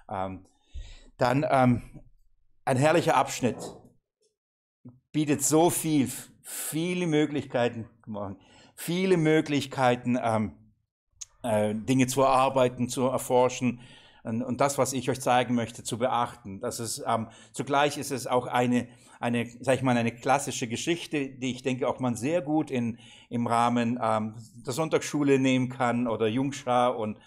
[0.10, 0.46] Ähm,
[1.18, 2.02] dann ähm,
[2.66, 3.56] ein herrlicher Abschnitt.
[5.14, 7.88] Bietet so viel, viele Möglichkeiten,
[8.76, 10.67] viele Möglichkeiten, ähm,
[11.44, 13.80] äh, Dinge zu erarbeiten, zu erforschen
[14.24, 16.60] und, und, das, was ich euch zeigen möchte, zu beachten.
[16.60, 18.88] Das ist, ähm, zugleich ist es auch eine,
[19.20, 23.00] eine, sag ich mal, eine klassische Geschichte, die ich denke auch man sehr gut in,
[23.30, 27.18] im Rahmen ähm, der Sonntagsschule nehmen kann oder Jungschar und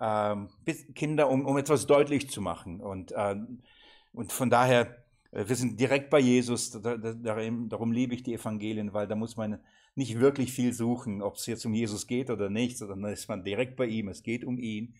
[0.00, 0.48] ähm,
[0.94, 2.80] Kinder, um, um etwas deutlich zu machen.
[2.80, 3.36] Und, äh,
[4.12, 8.92] und von daher, äh, wir sind direkt bei Jesus, darum, darum liebe ich die Evangelien,
[8.92, 9.60] weil da muss man
[9.94, 13.28] nicht wirklich viel suchen, ob es jetzt um Jesus geht oder nicht, sondern da ist
[13.28, 14.08] man direkt bei ihm.
[14.08, 14.94] Es geht um ihn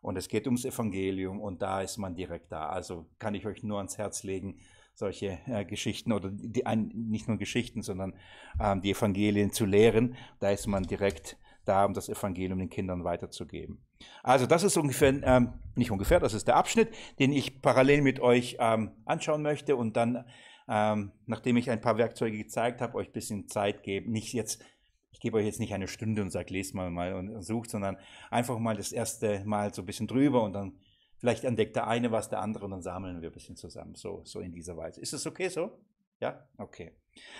[0.00, 2.68] und es geht ums Evangelium und da ist man direkt da.
[2.68, 4.58] Also kann ich euch nur ans Herz legen,
[4.94, 8.14] solche äh, Geschichten oder die, ein, nicht nur Geschichten, sondern
[8.60, 10.16] ähm, die Evangelien zu lehren.
[10.40, 13.78] Da ist man direkt da, um das Evangelium den Kindern weiterzugeben.
[14.22, 16.88] Also das ist ungefähr, ähm, nicht ungefähr, das ist der Abschnitt,
[17.20, 20.24] den ich parallel mit euch ähm, anschauen möchte und dann
[20.68, 24.12] ähm, nachdem ich ein paar Werkzeuge gezeigt habe, euch ein bisschen Zeit geben.
[24.12, 24.64] Nicht jetzt,
[25.10, 27.96] ich gebe euch jetzt nicht eine Stunde und sage, lest mal mal und sucht, sondern
[28.30, 30.78] einfach mal das erste Mal so ein bisschen drüber und dann
[31.18, 33.94] vielleicht entdeckt der eine was, der andere und dann sammeln wir ein bisschen zusammen.
[33.94, 35.00] So, so in dieser Weise.
[35.00, 35.78] Ist das okay so?
[36.20, 36.46] Ja?
[36.58, 36.92] Okay.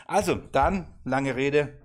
[0.07, 1.79] Also, dann, lange Rede.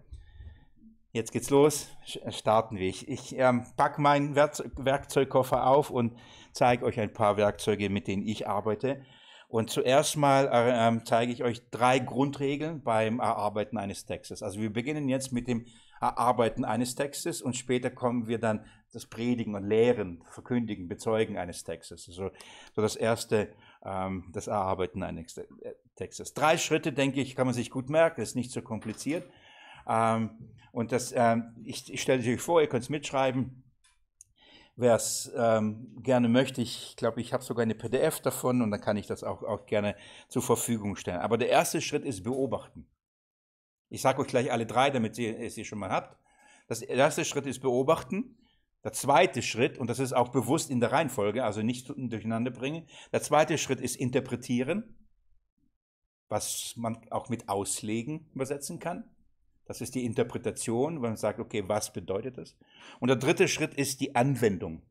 [1.12, 1.90] Jetzt geht's los.
[2.30, 2.88] Starten wir.
[2.88, 6.16] Ich, ich ähm, packe meinen Werkzeugkoffer auf und
[6.52, 9.04] zeige euch ein paar Werkzeuge, mit denen ich arbeite.
[9.48, 14.44] Und zuerst mal äh, ähm, zeige ich euch drei Grundregeln beim Erarbeiten eines Textes.
[14.44, 15.66] Also wir beginnen jetzt mit dem
[16.02, 21.64] Erarbeiten eines Textes und später kommen wir dann das Predigen und Lehren, Verkündigen, Bezeugen eines
[21.64, 22.08] Textes.
[22.08, 22.32] Also
[22.76, 23.54] so das erste,
[23.86, 25.46] ähm, das Erarbeiten eines äh,
[25.96, 26.34] Textes.
[26.34, 29.30] Drei Schritte, denke ich, kann man sich gut merken, ist nicht so kompliziert.
[29.88, 30.32] Ähm,
[30.72, 33.64] und das, ähm, ich, ich stelle euch vor, ihr könnt es mitschreiben.
[34.80, 38.80] Wer es ähm, gerne möchte, ich glaube, ich habe sogar eine PDF davon und dann
[38.80, 39.96] kann ich das auch, auch gerne
[40.30, 41.20] zur Verfügung stellen.
[41.20, 42.88] Aber der erste Schritt ist beobachten.
[43.90, 46.16] Ich sage euch gleich alle drei, damit ihr es schon mal habt.
[46.68, 48.38] Das erste Schritt ist beobachten.
[48.84, 52.88] Der zweite Schritt, und das ist auch bewusst in der Reihenfolge, also nicht durcheinander bringen.
[53.12, 54.96] Der zweite Schritt ist interpretieren,
[56.30, 59.10] was man auch mit auslegen übersetzen kann.
[59.68, 62.56] Das ist die Interpretation, wenn man sagt, okay, was bedeutet das?
[63.00, 64.82] Und der dritte Schritt ist die Anwendung.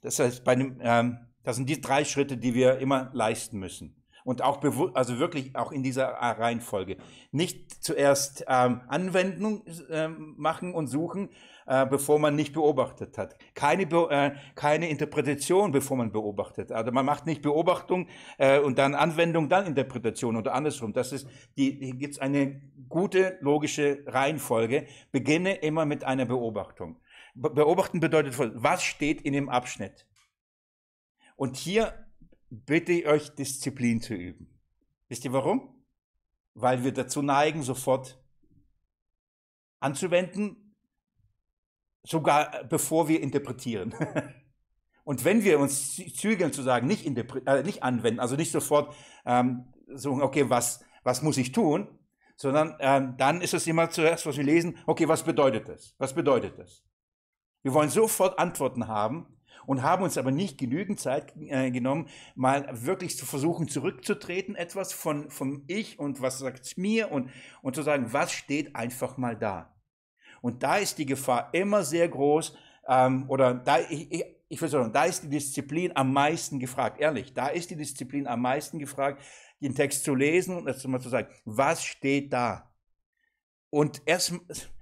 [0.00, 3.96] Das heißt, bei dem, ähm, das sind die drei Schritte, die wir immer leisten müssen.
[4.24, 4.62] Und auch
[4.94, 6.96] also wirklich auch in dieser Reihenfolge.
[7.32, 11.28] Nicht zuerst ähm, Anwendung äh, machen und suchen,
[11.72, 13.34] äh, bevor man nicht beobachtet hat.
[13.54, 16.70] Keine, Be äh, keine Interpretation, bevor man beobachtet.
[16.70, 20.92] Also man macht nicht Beobachtung äh, und dann Anwendung, dann Interpretation oder andersrum.
[20.92, 24.86] Das ist, die, hier gibt es eine gute logische Reihenfolge.
[25.12, 27.00] Beginne immer mit einer Beobachtung.
[27.34, 30.06] Beobachten bedeutet, was steht in dem Abschnitt?
[31.36, 32.06] Und hier
[32.50, 34.60] bitte ich euch, Disziplin zu üben.
[35.08, 35.82] Wisst ihr warum?
[36.52, 38.22] Weil wir dazu neigen, sofort
[39.80, 40.61] anzuwenden,
[42.02, 43.94] sogar bevor wir interpretieren.
[45.04, 48.94] Und wenn wir uns zügeln zu sagen, nicht, äh, nicht anwenden, also nicht sofort
[49.26, 51.88] ähm, sagen, okay, was, was muss ich tun,
[52.36, 55.94] sondern ähm, dann ist es immer zuerst, was wir lesen, okay, was bedeutet das?
[55.98, 56.84] Was bedeutet das?
[57.62, 59.26] Wir wollen sofort Antworten haben
[59.66, 64.92] und haben uns aber nicht genügend Zeit äh, genommen, mal wirklich zu versuchen, zurückzutreten, etwas
[64.92, 67.30] von, vom Ich und was sagt es mir und,
[67.62, 69.72] und zu sagen, was steht einfach mal da.
[70.42, 72.54] Und da ist die Gefahr immer sehr groß,
[72.88, 77.00] ähm, oder da, ich, ich, ich will sagen, da ist die Disziplin am meisten gefragt,
[77.00, 79.22] ehrlich, da ist die Disziplin am meisten gefragt,
[79.60, 82.70] den Text zu lesen und dazu mal zu sagen, was steht da?
[83.70, 84.34] Und erst,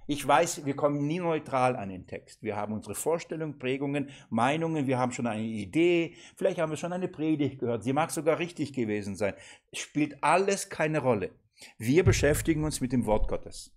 [0.07, 2.43] ich weiß, wir kommen nie neutral an den Text.
[2.43, 6.91] Wir haben unsere Vorstellungen, Prägungen, Meinungen, wir haben schon eine Idee, vielleicht haben wir schon
[6.91, 9.35] eine Predigt gehört, sie mag sogar richtig gewesen sein.
[9.71, 11.29] Es spielt alles keine Rolle.
[11.77, 13.71] Wir beschäftigen uns mit dem Wort Gottes.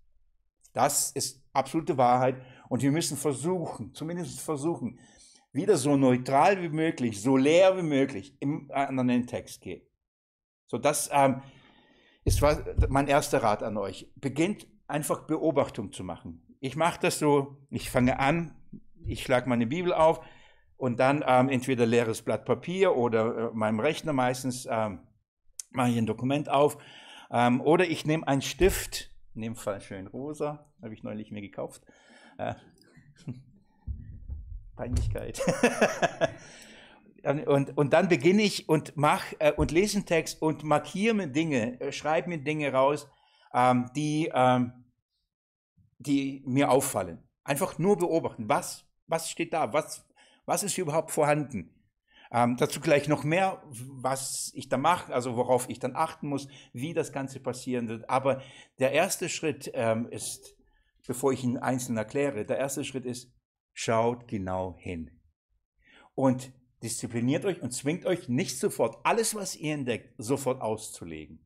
[0.75, 2.37] Das ist absolute Wahrheit
[2.69, 4.99] und wir müssen versuchen, zumindest versuchen,
[5.53, 9.83] wieder so neutral wie möglich, so leer wie möglich im, an den Text gehen.
[10.67, 11.43] So, das ähm,
[12.25, 12.43] ist
[12.89, 14.11] mein erster Rat an euch.
[14.17, 16.43] Beginnt einfach Beobachtung zu machen.
[16.61, 18.57] Ich mache das so, ich fange an,
[19.07, 20.21] ich schlage meine Bibel auf
[20.77, 25.01] und dann ähm, entweder leeres Blatt Papier oder äh, meinem Rechner meistens ähm,
[25.71, 26.79] mache ich ein Dokument auf
[27.31, 31.41] ähm, oder ich nehme einen Stift, in dem Fall schön rosa, habe ich neulich mir
[31.41, 31.83] gekauft.
[32.39, 32.55] Äh,
[34.77, 35.41] Peinlichkeit.
[37.47, 41.27] und, und dann beginne ich und mach äh, und lese einen Text und markiere mir
[41.29, 43.09] Dinge, äh, schreibe mir Dinge raus,
[43.53, 44.73] ähm, die, ähm,
[45.99, 47.23] die mir auffallen.
[47.45, 48.49] Einfach nur beobachten.
[48.49, 49.73] Was, was steht da?
[49.73, 50.07] Was,
[50.47, 51.74] was ist überhaupt vorhanden?
[52.35, 56.49] Ähm, dazu gleich noch mehr, was ich da mache, also worauf ich dann achten muss,
[56.73, 58.11] wie das Ganze passieren wird.
[58.11, 58.43] Aber
[58.81, 60.57] der erste Schritt ähm, ist,
[61.07, 63.33] bevor ich ihn einzeln erkläre, der erste Schritt ist,
[63.73, 65.13] schaut genau hin.
[66.17, 71.39] Und diszipliniert euch und zwingt euch nicht sofort alles, was ihr entdeckt, sofort auszulegen.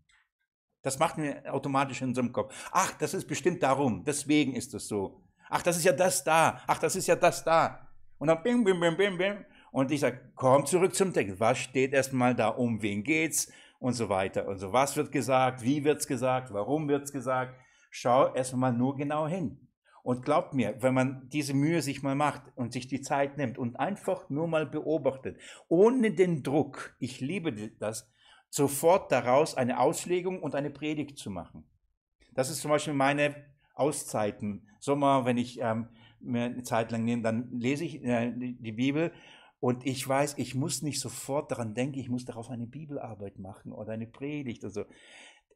[0.81, 2.55] Das macht mir automatisch in unserem Kopf.
[2.73, 5.23] Ach, das ist bestimmt darum, deswegen ist es so.
[5.51, 6.63] Ach, das ist ja das da.
[6.67, 7.91] Ach, das ist ja das da.
[8.17, 9.45] Und dann bim, bim, bim, bim, bim.
[9.71, 11.41] Und ich sage, komm zurück zum Text.
[11.41, 12.49] Was steht erstmal da?
[12.49, 13.51] Um wen geht's?
[13.79, 14.49] Und so weiter.
[14.49, 15.63] Und so, was wird gesagt?
[15.63, 16.53] Wie wird's gesagt?
[16.53, 17.55] Warum wird's gesagt?
[17.91, 19.69] Schau erstmal nur genau hin.
[20.03, 23.59] Und glaubt mir, wenn man diese Mühe sich mal macht und sich die Zeit nimmt
[23.59, 28.11] und einfach nur mal beobachtet, ohne den Druck, ich liebe das,
[28.49, 31.65] sofort daraus eine Auslegung und eine Predigt zu machen.
[32.35, 33.35] Das ist zum Beispiel meine
[33.75, 34.67] Auszeiten.
[34.81, 35.89] Sommer, wenn ich ähm,
[36.21, 39.13] mir eine Zeit lang nehme, dann lese ich äh, die Bibel
[39.61, 43.73] und ich weiß, ich muss nicht sofort daran denken, ich muss darauf eine Bibelarbeit machen
[43.73, 44.65] oder eine Predigt.
[44.65, 44.85] Also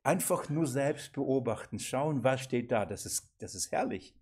[0.03, 2.85] einfach nur selbst beobachten, schauen, was steht da.
[2.85, 4.17] Das ist, das ist herrlich.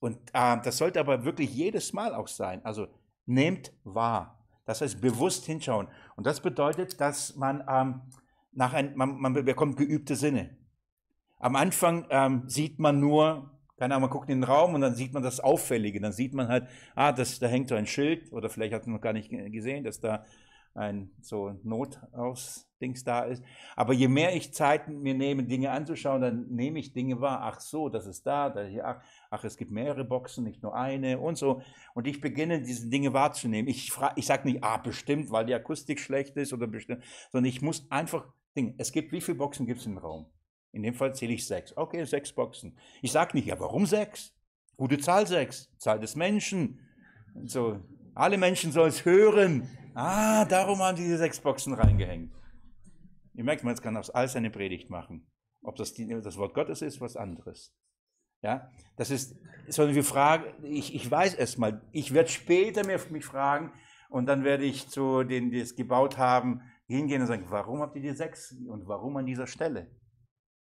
[0.00, 2.64] Und äh, das sollte aber wirklich jedes Mal auch sein.
[2.64, 2.88] Also
[3.26, 4.44] nehmt wahr.
[4.64, 5.88] Das heißt, bewusst hinschauen.
[6.16, 8.02] Und das bedeutet, dass man, ähm,
[8.52, 10.56] nach ein, man, man bekommt geübte Sinne.
[11.38, 14.94] Am Anfang ähm, sieht man nur, keine Ahnung, man guckt in den Raum und dann
[14.94, 16.00] sieht man das Auffällige.
[16.00, 18.96] Dann sieht man halt, ah, das, da hängt so ein Schild oder vielleicht hat man
[18.96, 20.24] noch gar nicht gesehen, dass da
[20.74, 23.42] ein so Notausdings da ist.
[23.76, 27.40] Aber je mehr ich Zeit mir nehme, Dinge anzuschauen, dann nehme ich Dinge wahr.
[27.42, 30.74] Ach so, das ist da, da hier, ach, ach, es gibt mehrere Boxen, nicht nur
[30.74, 31.62] eine und so.
[31.94, 33.68] Und ich beginne, diese Dinge wahrzunehmen.
[33.68, 37.62] Ich, ich sage nicht, ah, bestimmt, weil die Akustik schlecht ist oder bestimmt, sondern ich
[37.62, 38.74] muss einfach Dinge.
[38.78, 40.26] Es gibt, wie viele Boxen gibt es im Raum?
[40.72, 41.76] In dem Fall zähle ich sechs.
[41.76, 42.76] Okay, sechs Boxen.
[43.02, 44.34] Ich sage nicht, ja, warum sechs?
[44.76, 46.80] Gute Zahl sechs, Zahl des Menschen.
[47.34, 47.80] Und so,
[48.14, 49.68] alle Menschen sollen es hören.
[49.94, 52.32] Ah, darum haben diese sechs Boxen reingehängt.
[53.34, 55.26] Ihr merkt, man kann aus alles eine Predigt machen.
[55.62, 57.74] Ob das die, das Wort Gottes ist, was anderes.
[58.42, 63.00] Ja, das ist, sondern wir fragen, ich, ich weiß es mal, ich werde später mir
[63.10, 63.72] mich fragen
[64.10, 67.96] und dann werde ich zu denen, die es gebaut haben, hingehen und sagen, warum habt
[67.96, 69.90] ihr die sechs und warum an dieser Stelle?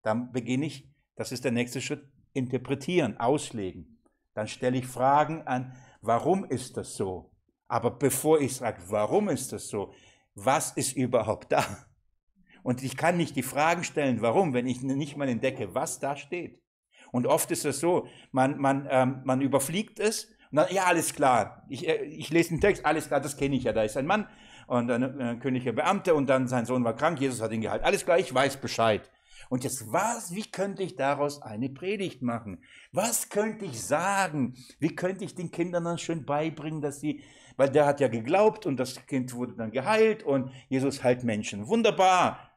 [0.07, 3.99] Dann beginne ich, das ist der nächste Schritt, interpretieren, auslegen.
[4.33, 7.33] Dann stelle ich Fragen an, warum ist das so?
[7.67, 9.91] Aber bevor ich sage, warum ist das so,
[10.33, 11.65] was ist überhaupt da?
[12.63, 16.15] Und ich kann nicht die Fragen stellen, warum, wenn ich nicht mal entdecke, was da
[16.15, 16.63] steht.
[17.11, 21.15] Und oft ist es so, man, man, ähm, man überfliegt es und dann, ja, alles
[21.15, 23.97] klar, ich, äh, ich lese den Text, alles klar, das kenne ich ja, da ist
[23.97, 24.29] ein Mann
[24.67, 27.83] und ein äh, königlicher Beamter und dann sein Sohn war krank, Jesus hat ihn geheilt.
[27.83, 29.09] Alles klar, ich weiß Bescheid.
[29.49, 32.63] Und jetzt, was, wie könnte ich daraus eine Predigt machen?
[32.91, 34.55] Was könnte ich sagen?
[34.79, 37.23] Wie könnte ich den Kindern dann schön beibringen, dass sie,
[37.55, 41.67] weil der hat ja geglaubt und das Kind wurde dann geheilt und Jesus heilt Menschen.
[41.67, 42.51] Wunderbar.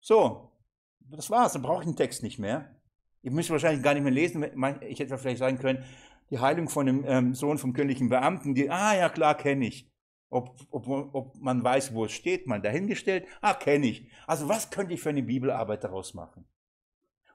[0.00, 0.52] So,
[1.00, 2.76] das war's, dann brauche ich den Text nicht mehr.
[3.22, 4.44] Ihr müsst wahrscheinlich gar nicht mehr lesen.
[4.82, 5.84] Ich hätte vielleicht sagen können,
[6.30, 9.90] die Heilung von dem ähm, Sohn vom königlichen Beamten, die, ah ja klar, kenne ich.
[10.28, 14.08] Ob, ob, ob man weiß, wo es steht, mal dahingestellt, ah, kenne ich.
[14.26, 16.44] Also was könnte ich für eine Bibelarbeit daraus machen?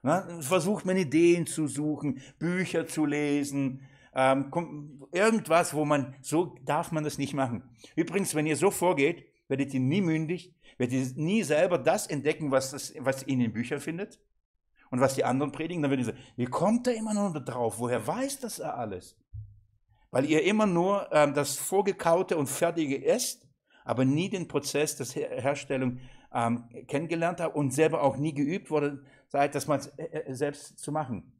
[0.02, 4.50] Na, versucht man Ideen zu suchen, Bücher zu lesen, ähm,
[5.12, 7.62] irgendwas, wo man, so darf man das nicht machen.
[7.96, 12.50] Übrigens, wenn ihr so vorgeht, werdet ihr nie mündig, werdet ihr nie selber das entdecken,
[12.50, 14.20] was, das, was ihr in den Büchern findet
[14.90, 15.82] und was die anderen predigen.
[15.82, 17.78] Dann werdet ihr sagen, wie kommt er immer nur drauf?
[17.78, 19.16] Woher weiß das alles?
[20.12, 23.48] Weil ihr immer nur ähm, das Vorgekaute und Fertige esst,
[23.84, 25.06] aber nie den Prozess der
[25.42, 25.98] Herstellung
[26.32, 30.78] ähm, kennengelernt habt und selber auch nie geübt wurde, seid, das mal äh, äh, selbst
[30.78, 31.32] zu machen.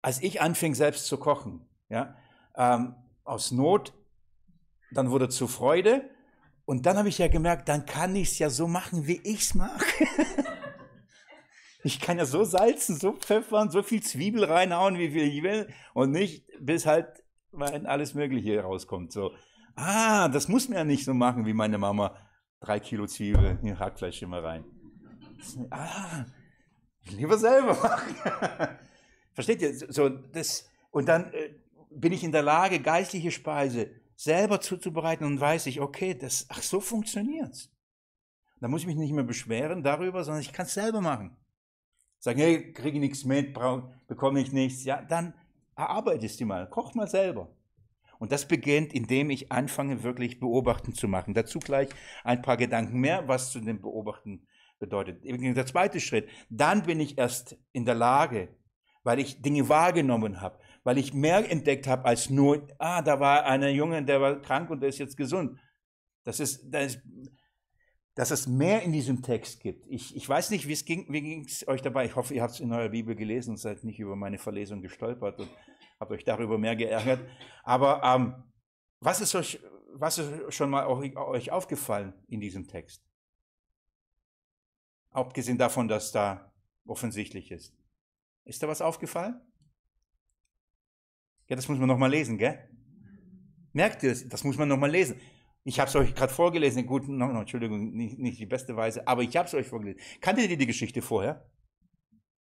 [0.00, 2.16] Als ich anfing, selbst zu kochen, ja,
[2.56, 3.92] ähm, aus Not,
[4.92, 6.08] dann wurde zu Freude
[6.64, 9.40] und dann habe ich ja gemerkt, dann kann ich es ja so machen, wie ich
[9.40, 9.84] es mache.
[11.84, 15.68] Ich kann ja so salzen, so pfeffern, so viel Zwiebel reinhauen, wie viel ich will.
[15.94, 17.06] Und nicht, bis halt
[17.52, 19.12] alles Mögliche rauskommt.
[19.12, 19.32] So,
[19.76, 22.16] ah, das muss man ja nicht so machen, wie meine Mama.
[22.60, 24.64] Drei Kilo Zwiebel, hier Hackfleisch immer rein.
[25.70, 26.24] Ah,
[27.10, 28.14] lieber selber machen.
[29.32, 29.72] Versteht ihr?
[29.92, 31.54] So, das, und dann äh,
[31.90, 36.60] bin ich in der Lage, geistliche Speise selber zuzubereiten und weiß ich, okay, das, ach,
[36.60, 37.70] so funktioniert's.
[38.60, 41.36] Da muss ich mich nicht mehr beschweren darüber, sondern ich kann es selber machen
[42.18, 43.56] sagen, hey, kriege ich nichts mit,
[44.06, 45.34] bekomme ich nichts, ja, dann
[45.76, 47.48] erarbeitest du mal, koch mal selber.
[48.18, 51.34] Und das beginnt, indem ich anfange, wirklich beobachten zu machen.
[51.34, 51.88] Dazu gleich
[52.24, 54.46] ein paar Gedanken mehr, was zu dem Beobachten
[54.78, 55.22] bedeutet.
[55.24, 58.48] Der zweite Schritt, dann bin ich erst in der Lage,
[59.04, 63.44] weil ich Dinge wahrgenommen habe, weil ich mehr entdeckt habe als nur, ah, da war
[63.44, 65.58] einer Junge, der war krank und der ist jetzt gesund.
[66.24, 67.02] Das ist, das ist
[68.18, 69.86] dass es mehr in diesem Text gibt.
[69.88, 72.04] Ich, ich weiß nicht, wie es ging, wie ging es euch dabei.
[72.04, 74.82] Ich hoffe, ihr habt es in eurer Bibel gelesen und seid nicht über meine Verlesung
[74.82, 75.48] gestolpert und
[76.00, 77.20] habt euch darüber mehr geärgert.
[77.62, 78.42] Aber ähm,
[78.98, 79.60] was ist euch,
[79.92, 83.06] was ist schon mal euch aufgefallen in diesem Text?
[85.10, 86.52] Abgesehen davon, dass da
[86.86, 87.72] offensichtlich ist.
[88.44, 89.40] Ist da was aufgefallen?
[91.46, 92.68] Ja, das muss man nochmal lesen, gell?
[93.72, 94.28] Merkt ihr das?
[94.28, 95.20] Das muss man nochmal lesen.
[95.68, 99.06] Ich habe es euch gerade vorgelesen, gut, no, no, Entschuldigung, nicht, nicht, die beste Weise,
[99.06, 100.00] aber ich habe es euch vorgelesen.
[100.22, 101.46] Kanntet ihr die Geschichte vorher?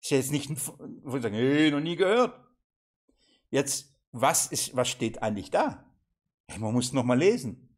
[0.00, 0.48] Ist ja jetzt nicht,
[1.02, 2.40] wo ich sagen, hey, noch nie gehört.
[3.50, 5.84] Jetzt, was, ist, was steht eigentlich da?
[6.46, 7.76] Hey, man muss noch mal lesen.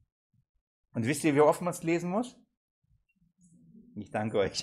[0.93, 2.39] Und wisst ihr, wie oft man es lesen muss?
[3.97, 4.63] Ich danke euch.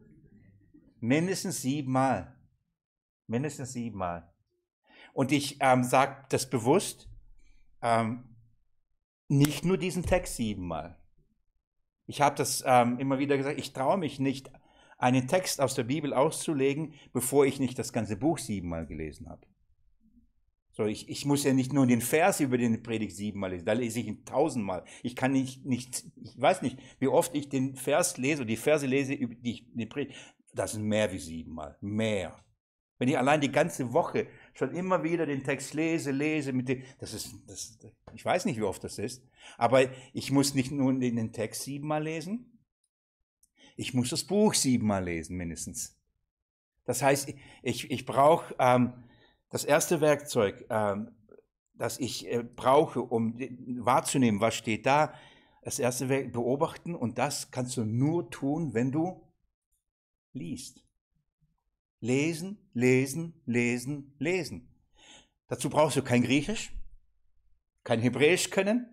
[1.00, 2.38] Mindestens siebenmal.
[3.26, 4.34] Mindestens siebenmal.
[5.14, 7.08] Und ich ähm, sage das bewusst,
[7.80, 8.27] ähm,
[9.28, 10.98] nicht nur diesen Text siebenmal.
[12.06, 14.50] Ich habe das ähm, immer wieder gesagt, ich traue mich nicht,
[14.96, 19.46] einen Text aus der Bibel auszulegen, bevor ich nicht das ganze Buch siebenmal gelesen habe.
[20.72, 23.72] So, ich, ich muss ja nicht nur den Vers über den Predigt siebenmal lesen, da
[23.72, 24.84] lese ich ihn tausendmal.
[25.02, 28.56] Ich kann nicht, nicht, ich weiß nicht, wie oft ich den Vers lese oder die
[28.56, 30.16] Verse lese, über die, die Predigt.
[30.54, 32.36] Das sind mehr wie siebenmal, mehr.
[32.98, 34.26] Wenn ich allein die ganze Woche
[34.58, 37.78] schon immer wieder den Text lese, lese, mit dem, das ist, das,
[38.12, 39.22] ich weiß nicht, wie oft das ist,
[39.56, 42.58] aber ich muss nicht nur den Text siebenmal lesen,
[43.76, 45.96] ich muss das Buch siebenmal lesen, mindestens.
[46.84, 49.04] Das heißt, ich, ich brauche ähm,
[49.50, 51.12] das erste Werkzeug, ähm,
[51.74, 53.38] das ich äh, brauche, um
[53.78, 55.14] wahrzunehmen, was steht da.
[55.62, 59.22] Das erste Werk beobachten und das kannst du nur tun, wenn du
[60.32, 60.87] liest.
[62.00, 64.68] Lesen, lesen, lesen, lesen.
[65.48, 66.72] Dazu brauchst du kein Griechisch,
[67.84, 68.86] kein Hebräisch können,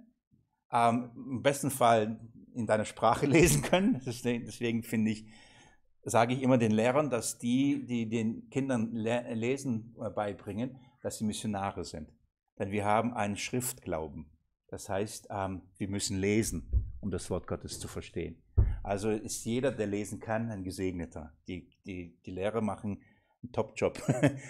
[0.71, 2.19] ähm, im besten Fall
[2.55, 4.01] in deiner Sprache lesen können.
[4.05, 5.25] Deswegen finde ich,
[6.03, 11.25] sage ich immer den Lehrern, dass die, die den Kindern Lesen äh, beibringen, dass sie
[11.25, 12.11] Missionare sind.
[12.57, 14.31] Denn wir haben einen Schriftglauben.
[14.69, 18.41] Das heißt, ähm, wir müssen lesen, um das Wort Gottes zu verstehen.
[18.85, 21.35] Also ist jeder, der lesen kann, ein Gesegneter.
[21.47, 23.01] Die, die, die Lehrer machen
[23.41, 23.99] einen Top-Job.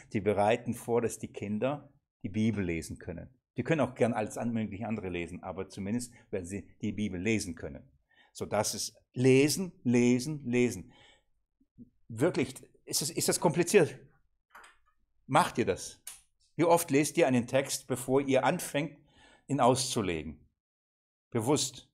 [0.14, 1.90] Die bereiten vor, dass die Kinder
[2.22, 3.30] die Bibel lesen können.
[3.56, 7.56] Die können auch gern alles mögliche andere lesen, aber zumindest werden sie die Bibel lesen
[7.56, 7.90] können.
[8.34, 10.92] So das ist lesen, lesen, lesen.
[12.10, 13.98] Wirklich, ist das, ist das kompliziert?
[15.28, 16.02] Macht ihr das?
[16.58, 18.98] Wie oft lest ihr einen Text, bevor ihr anfängt,
[19.48, 20.46] ihn auszulegen?
[21.30, 21.90] Bewusst.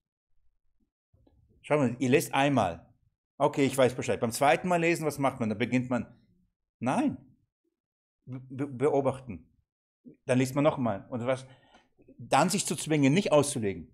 [1.72, 2.86] Schau mal, ihr lest einmal
[3.38, 4.20] Okay, ich weiß Bescheid.
[4.20, 5.50] Beim zweiten Mal lesen, was macht man?
[5.50, 6.06] Da beginnt man,
[6.80, 7.18] nein,
[8.26, 9.50] be beobachten.
[10.26, 11.08] Dann liest man nochmal.
[11.10, 11.48] Und was?
[12.20, 13.88] Dann sich zu zwingen, nicht auszulegen.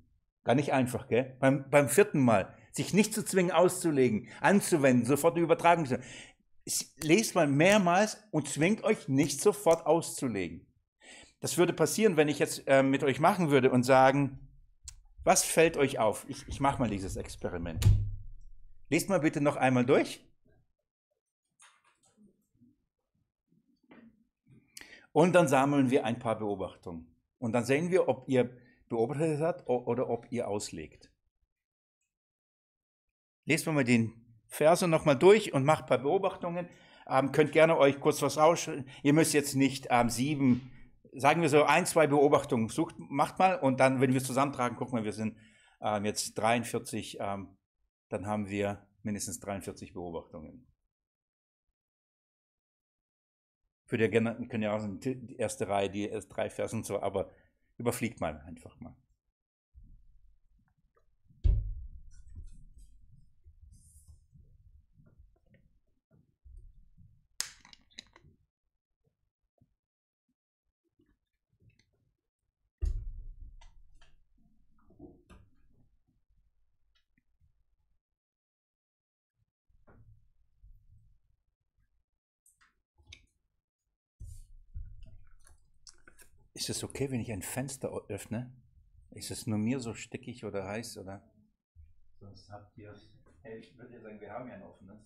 [0.43, 1.37] Gar nicht einfach, gell?
[1.39, 5.87] Beim, beim vierten Mal, sich nicht zu zwingen, auszulegen, anzuwenden, sofort eine Übertragung
[7.01, 10.67] Lest mal mehrmals und zwingt euch nicht sofort auszulegen.
[11.39, 14.46] Das würde passieren, wenn ich jetzt äh, mit euch machen würde und sagen,
[15.27, 16.25] was fällt euch auf?
[16.29, 17.85] Ich, ich mache mal dieses Experiment.
[18.89, 20.25] Lest mal bitte noch einmal durch.
[25.11, 27.13] Und dann sammeln wir ein paar Beobachtungen.
[27.39, 28.49] Und dann sehen wir, ob ihr
[28.87, 31.11] beobachtet habt oder ob ihr auslegt.
[33.43, 34.13] Lest mal den
[34.47, 36.69] Verse nochmal durch und macht ein paar Beobachtungen.
[37.05, 38.87] Ähm, könnt gerne euch kurz was ausschreiben.
[39.03, 40.71] Ihr müsst jetzt nicht ähm, sieben,
[41.19, 44.77] sagen wir so ein, zwei Beobachtungen sucht, macht mal und dann, wenn wir es zusammentragen,
[44.77, 45.37] gucken wir, wir sind
[45.81, 47.57] ähm, jetzt 43, ähm,
[48.09, 50.67] dann haben wir mindestens 43 Beobachtungen.
[53.85, 57.31] Für die können ja auch die erste Reihe, die erst drei Vers und so, aber
[57.77, 58.95] überfliegt mal einfach mal.
[86.57, 88.51] Ist es okay, wenn ich ein Fenster öffne?
[89.11, 91.21] Ist es nur mir so stickig oder heiß oder?
[92.19, 92.95] Sonst habt ihr,
[93.43, 94.97] hey, ich würde sagen, wir haben ja ein offenes.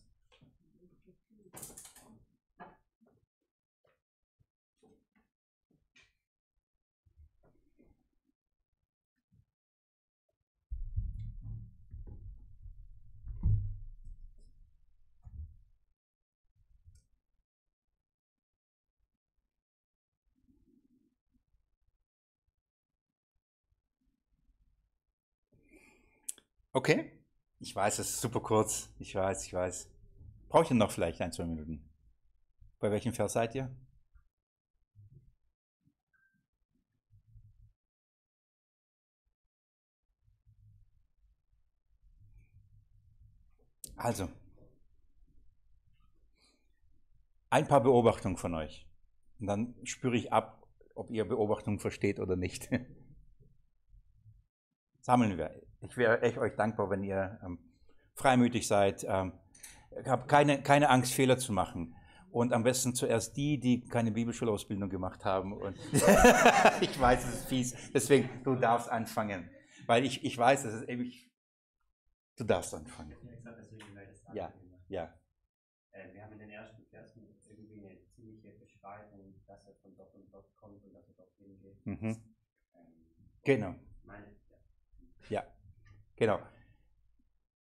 [26.73, 27.11] Okay.
[27.59, 28.89] Ich weiß, es ist super kurz.
[28.99, 29.89] Ich weiß, ich weiß.
[30.49, 31.89] Brauche ich noch vielleicht ein, zwei Minuten?
[32.79, 33.71] Bei welchem Vers seid ihr?
[43.97, 44.27] Also,
[47.51, 48.87] ein paar Beobachtungen von euch.
[49.39, 50.65] Und dann spüre ich ab,
[50.95, 52.69] ob ihr Beobachtungen versteht oder nicht.
[55.01, 55.51] Sammeln wir.
[55.81, 57.59] Ich wäre echt euch dankbar, wenn ihr ähm,
[58.13, 59.03] freimütig seid.
[59.07, 59.33] Ähm,
[60.05, 61.95] habt keine, keine Angst, Fehler zu machen.
[62.31, 65.53] Und am besten zuerst die, die keine Bibelschulausbildung gemacht haben.
[65.53, 65.75] Und
[66.81, 67.91] ich weiß, es ist fies.
[67.93, 69.49] Deswegen, du darfst anfangen.
[69.85, 71.29] Weil ich, ich weiß, es ist ewig.
[72.37, 73.17] Du darfst anfangen.
[74.33, 74.53] Ja,
[74.87, 75.13] ja.
[75.91, 80.15] Äh, wir haben in den ersten Versen irgendwie eine ziemliche Beschreibung, dass er von dort
[80.15, 81.85] und dort kommt und dass er dort hingeht.
[81.85, 82.07] Mhm.
[82.07, 82.17] Ähm,
[83.43, 83.75] genau.
[86.21, 86.37] Genau.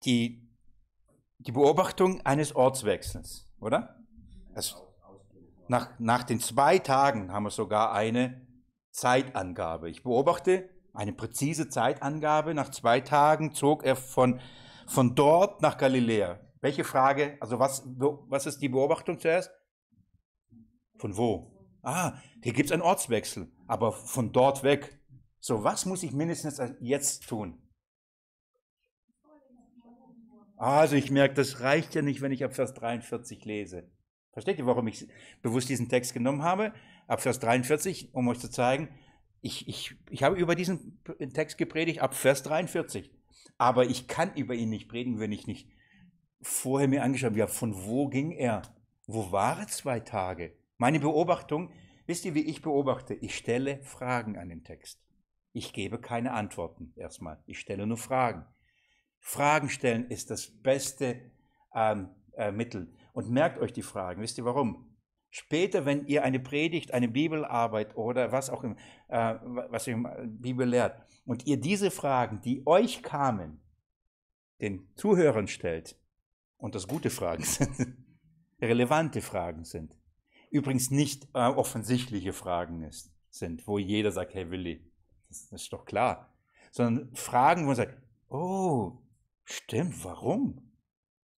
[0.04, 0.46] Die,
[1.38, 4.04] die Beobachtung eines Ortswechsels, oder?
[4.54, 4.76] Das,
[5.66, 8.46] nach, nach den zwei Tagen haben wir sogar eine
[8.90, 9.88] Zeitangabe.
[9.88, 12.52] Ich beobachte eine präzise Zeitangabe.
[12.52, 14.42] Nach zwei Tagen zog er von,
[14.86, 16.38] von dort nach Galiläa.
[16.60, 17.38] Welche Frage?
[17.40, 19.50] Also was, was ist die Beobachtung zuerst?
[20.98, 21.50] Von wo?
[21.80, 25.00] Ah, hier gibt es einen Ortswechsel, aber von dort weg.
[25.38, 27.59] So, was muss ich mindestens jetzt tun?
[30.60, 33.90] Also ich merke, das reicht ja nicht, wenn ich ab Vers 43 lese.
[34.34, 35.08] Versteht ihr, warum ich
[35.40, 36.74] bewusst diesen Text genommen habe?
[37.06, 38.90] Ab Vers 43, um euch zu zeigen,
[39.40, 41.02] ich, ich, ich habe über diesen
[41.32, 43.10] Text gepredigt, ab Vers 43.
[43.56, 45.66] Aber ich kann über ihn nicht predigen, wenn ich nicht
[46.42, 48.60] vorher mir angeschaut habe, von wo ging er?
[49.06, 50.52] Wo war er zwei Tage?
[50.76, 51.72] Meine Beobachtung,
[52.04, 53.14] wisst ihr, wie ich beobachte?
[53.14, 55.00] Ich stelle Fragen an den Text.
[55.54, 57.42] Ich gebe keine Antworten erstmal.
[57.46, 58.44] Ich stelle nur Fragen.
[59.20, 61.30] Fragen stellen ist das beste
[61.74, 62.92] ähm, äh, Mittel.
[63.12, 64.22] Und merkt euch die Fragen.
[64.22, 64.86] Wisst ihr warum?
[65.30, 68.76] Später, wenn ihr eine Predigt, eine Bibelarbeit oder was auch immer,
[69.08, 69.36] äh,
[69.70, 69.96] was ihr
[70.26, 73.60] Bibel lehrt, und ihr diese Fragen, die euch kamen,
[74.60, 75.96] den Zuhörern stellt,
[76.56, 77.96] und das gute Fragen sind,
[78.60, 79.94] relevante Fragen sind,
[80.50, 84.84] übrigens nicht äh, offensichtliche Fragen ist, sind, wo jeder sagt, hey Willi,
[85.28, 86.34] das ist doch klar,
[86.72, 87.96] sondern Fragen, wo man sagt,
[88.28, 88.98] oh,
[89.50, 90.62] Stimmt, warum?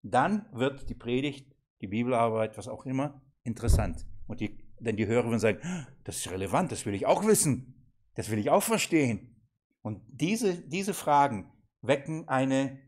[0.02, 4.04] Dann wird die Predigt, die Bibelarbeit, was auch immer, interessant.
[4.26, 5.60] Und die, denn die Hörer werden sagen,
[6.02, 9.40] das ist relevant, das will ich auch wissen, das will ich auch verstehen.
[9.82, 11.52] Und diese, diese Fragen
[11.82, 12.80] wecken, eine,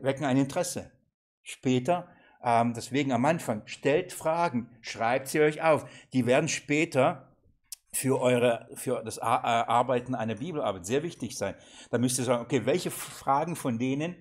[0.00, 0.90] wecken ein Interesse.
[1.42, 2.08] Später,
[2.42, 5.88] ähm, deswegen am Anfang, stellt Fragen, schreibt sie euch auf.
[6.12, 7.32] Die werden später
[7.92, 11.54] für, eure, für das Arbeiten einer Bibelarbeit sehr wichtig sein.
[11.92, 14.16] Da müsst ihr sagen, okay, welche Fragen von denen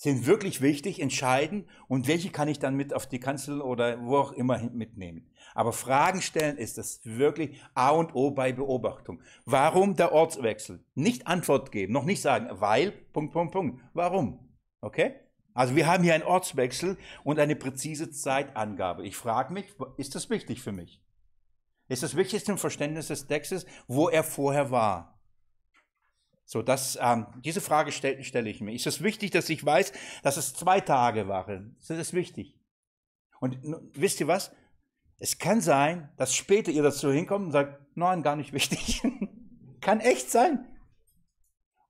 [0.00, 4.16] sind wirklich wichtig, entscheidend und welche kann ich dann mit auf die Kanzel oder wo
[4.16, 5.30] auch immer mitnehmen.
[5.54, 9.20] Aber Fragen stellen ist das wirklich A und O bei Beobachtung.
[9.44, 10.82] Warum der Ortswechsel?
[10.94, 13.84] Nicht Antwort geben, noch nicht sagen, weil, Punkt, Punkt, Punkt.
[13.92, 14.48] Warum?
[14.80, 15.16] Okay?
[15.52, 19.06] Also wir haben hier einen Ortswechsel und eine präzise Zeitangabe.
[19.06, 19.66] Ich frage mich,
[19.98, 21.02] ist das wichtig für mich?
[21.88, 25.19] Ist das wichtig zum Verständnis des Textes, wo er vorher war?
[26.52, 28.74] So, das, ähm, diese Frage stelle stell ich mir.
[28.74, 29.92] Ist es wichtig, dass ich weiß,
[30.24, 31.76] dass es zwei Tage waren?
[31.78, 32.58] Ist das wichtig?
[33.38, 33.56] Und
[33.92, 34.50] wisst ihr was?
[35.20, 39.00] Es kann sein, dass später ihr dazu hinkommt und sagt, nein, gar nicht wichtig.
[39.80, 40.66] kann echt sein.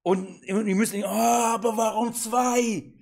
[0.02, 2.92] Und, und ihr müsst nicht, oh, aber warum zwei?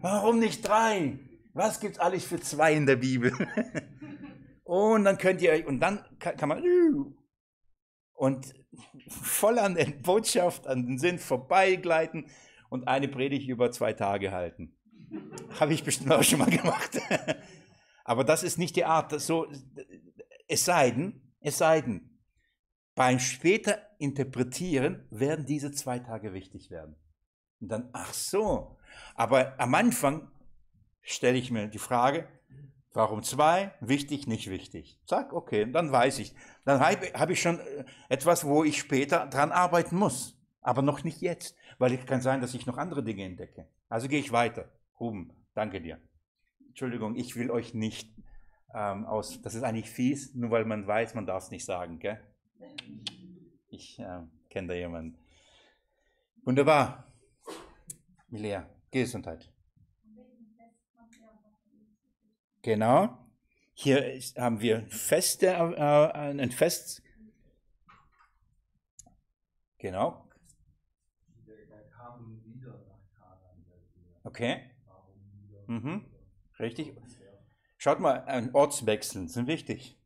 [0.00, 1.18] Warum nicht drei?
[1.52, 3.30] Was gibt's alles für zwei in der Bibel?
[4.64, 6.62] und dann könnt ihr und dann kann, kann man,
[8.14, 8.54] und
[9.08, 12.26] voll an der Botschaft, an den Sinn vorbeigleiten
[12.68, 14.76] und eine Predigt über zwei Tage halten.
[15.60, 16.98] Habe ich bestimmt auch schon mal gemacht.
[18.04, 19.46] Aber das ist nicht die Art, so,
[20.48, 22.10] es sei denn, es sei denn,
[22.94, 26.96] beim später Interpretieren werden diese zwei Tage wichtig werden.
[27.60, 28.78] Und dann, ach so.
[29.14, 30.30] Aber am Anfang
[31.02, 32.28] stelle ich mir die Frage,
[32.96, 33.74] Warum zwei?
[33.80, 34.98] Wichtig, nicht wichtig.
[35.04, 36.34] Zack, okay, dann weiß ich.
[36.64, 40.40] Dann habe ich schon äh, etwas, wo ich später dran arbeiten muss.
[40.62, 43.68] Aber noch nicht jetzt, weil es kann sein, dass ich noch andere Dinge entdecke.
[43.90, 44.72] Also gehe ich weiter.
[44.98, 46.00] Ruben, danke dir.
[46.68, 48.16] Entschuldigung, ich will euch nicht
[48.74, 49.42] ähm, aus.
[49.42, 52.18] Das ist eigentlich fies, nur weil man weiß, man darf es nicht sagen, gell?
[53.68, 55.18] Ich äh, kenne da jemanden.
[56.46, 57.12] Wunderbar.
[58.28, 59.52] Milea, Gesundheit.
[62.66, 63.16] Genau.
[63.74, 67.00] Hier ist, haben wir Feste, äh, ein Fest.
[69.78, 70.28] Genau.
[74.24, 74.68] Okay.
[75.68, 76.06] Mhm.
[76.58, 76.92] Richtig.
[77.76, 79.96] Schaut mal, ein Ortswechsel sind wichtig.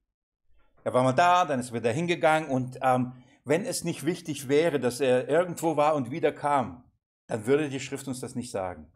[0.84, 3.14] Er war mal da, dann ist er wieder hingegangen und ähm,
[3.46, 6.84] wenn es nicht wichtig wäre, dass er irgendwo war und wieder kam,
[7.26, 8.92] dann würde die Schrift uns das nicht sagen.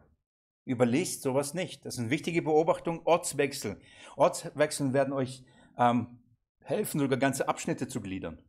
[0.65, 1.85] Überlest sowas nicht.
[1.85, 3.01] Das ist eine wichtige Beobachtung.
[3.05, 3.79] Ortswechsel.
[4.15, 5.43] Ortswechseln werden euch
[5.77, 6.19] ähm,
[6.63, 8.41] helfen, sogar ganze Abschnitte zu gliedern.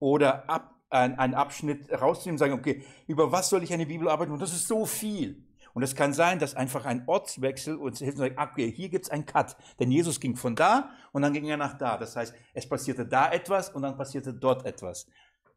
[0.00, 4.08] Oder ab, ein, einen Abschnitt rauszunehmen und sagen, okay, über was soll ich eine Bibel
[4.08, 4.32] arbeiten?
[4.32, 5.46] Und das ist so viel.
[5.72, 9.04] Und es kann sein, dass einfach ein Ortswechsel uns hilft und sagt, okay, hier gibt
[9.04, 9.56] es einen Cut.
[9.78, 11.96] Denn Jesus ging von da und dann ging er nach da.
[11.96, 15.06] Das heißt, es passierte da etwas und dann passierte dort etwas.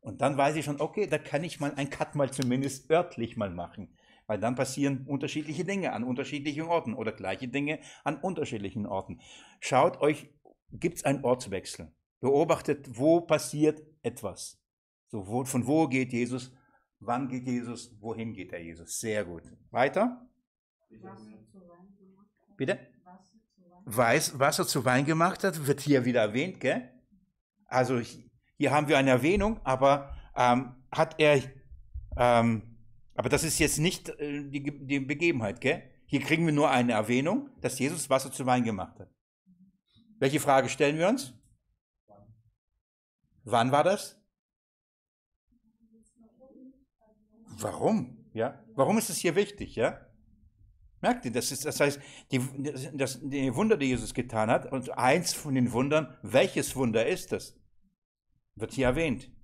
[0.01, 3.36] Und dann weiß ich schon, okay, da kann ich mal einen Cut mal zumindest örtlich
[3.38, 3.89] mal machen
[4.28, 9.19] weil dann passieren unterschiedliche Dinge an unterschiedlichen Orten oder gleiche Dinge an unterschiedlichen Orten.
[9.59, 10.30] Schaut euch,
[10.71, 11.91] gibt es einen Ortswechsel?
[12.19, 14.59] Beobachtet, wo passiert etwas?
[15.07, 16.51] So, wo, von wo geht Jesus?
[16.99, 17.95] Wann geht Jesus?
[18.01, 18.99] Wohin geht der Jesus?
[18.99, 19.43] Sehr gut.
[19.69, 20.28] Weiter?
[22.57, 22.80] Bitte?
[23.86, 26.89] Weiß, Wasser zu Wein gemacht hat, wird hier wieder erwähnt, gell?
[27.67, 27.99] Also
[28.57, 31.41] hier haben wir eine Erwähnung, aber ähm, hat er
[32.17, 32.74] ähm,
[33.16, 35.89] aber das ist jetzt nicht äh, die, die Begebenheit, gell?
[36.05, 39.09] Hier kriegen wir nur eine Erwähnung, dass Jesus Wasser zu Wein gemacht hat.
[40.20, 41.34] Welche Frage stellen wir uns?
[43.43, 44.22] Wann war das?
[47.57, 48.26] Warum?
[48.34, 48.63] Ja?
[48.76, 49.76] Warum ist es hier wichtig?
[49.76, 50.05] Ja?
[51.01, 51.99] Merkt ihr, das, ist, das heißt,
[52.32, 52.41] die,
[52.93, 57.32] das, die Wunder, die Jesus getan hat, und eins von den Wundern, welches Wunder ist
[57.32, 57.57] das?
[58.55, 59.35] Wird hier erwähnt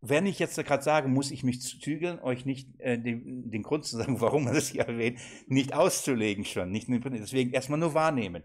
[0.00, 3.84] wenn ich jetzt gerade sage, muss ich mich zügeln, euch nicht äh, den, den, Grund
[3.84, 6.70] zu sagen, warum man das hier erwähnt, nicht auszulegen schon.
[6.70, 8.42] Nicht, deswegen erstmal nur wahrnehmen.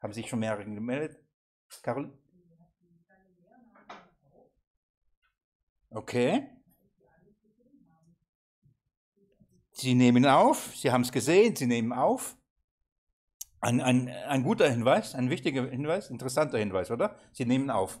[0.00, 1.18] Haben sich schon mehrere gemeldet?
[1.82, 2.12] Carol?
[5.90, 6.48] Okay.
[9.72, 12.36] Sie nehmen auf, Sie haben es gesehen, Sie nehmen auf.
[13.60, 17.16] Ein, ein, ein guter Hinweis, ein wichtiger Hinweis, interessanter Hinweis, oder?
[17.32, 18.00] Sie nehmen auf.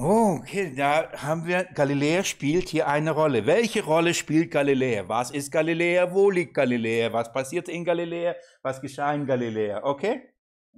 [0.00, 3.46] Oh, okay, da haben wir, Galiläa spielt hier eine Rolle.
[3.46, 5.08] Welche Rolle spielt Galiläa?
[5.08, 6.12] Was ist Galiläa?
[6.12, 7.12] Wo liegt Galiläa?
[7.12, 8.36] Was passiert in Galiläa?
[8.62, 9.82] Was geschah in Galiläa?
[9.82, 10.22] Okay?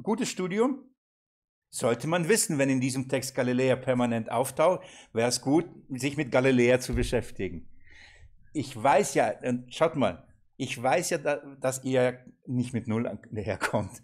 [0.03, 0.87] Gutes Studium.
[1.69, 6.33] Sollte man wissen, wenn in diesem Text Galiläa permanent auftaucht, wäre es gut, sich mit
[6.33, 7.69] Galiläa zu beschäftigen.
[8.55, 9.35] Ich weiß ja,
[9.69, 11.19] schaut mal, ich weiß ja,
[11.61, 14.01] dass ihr nicht mit Null herkommt.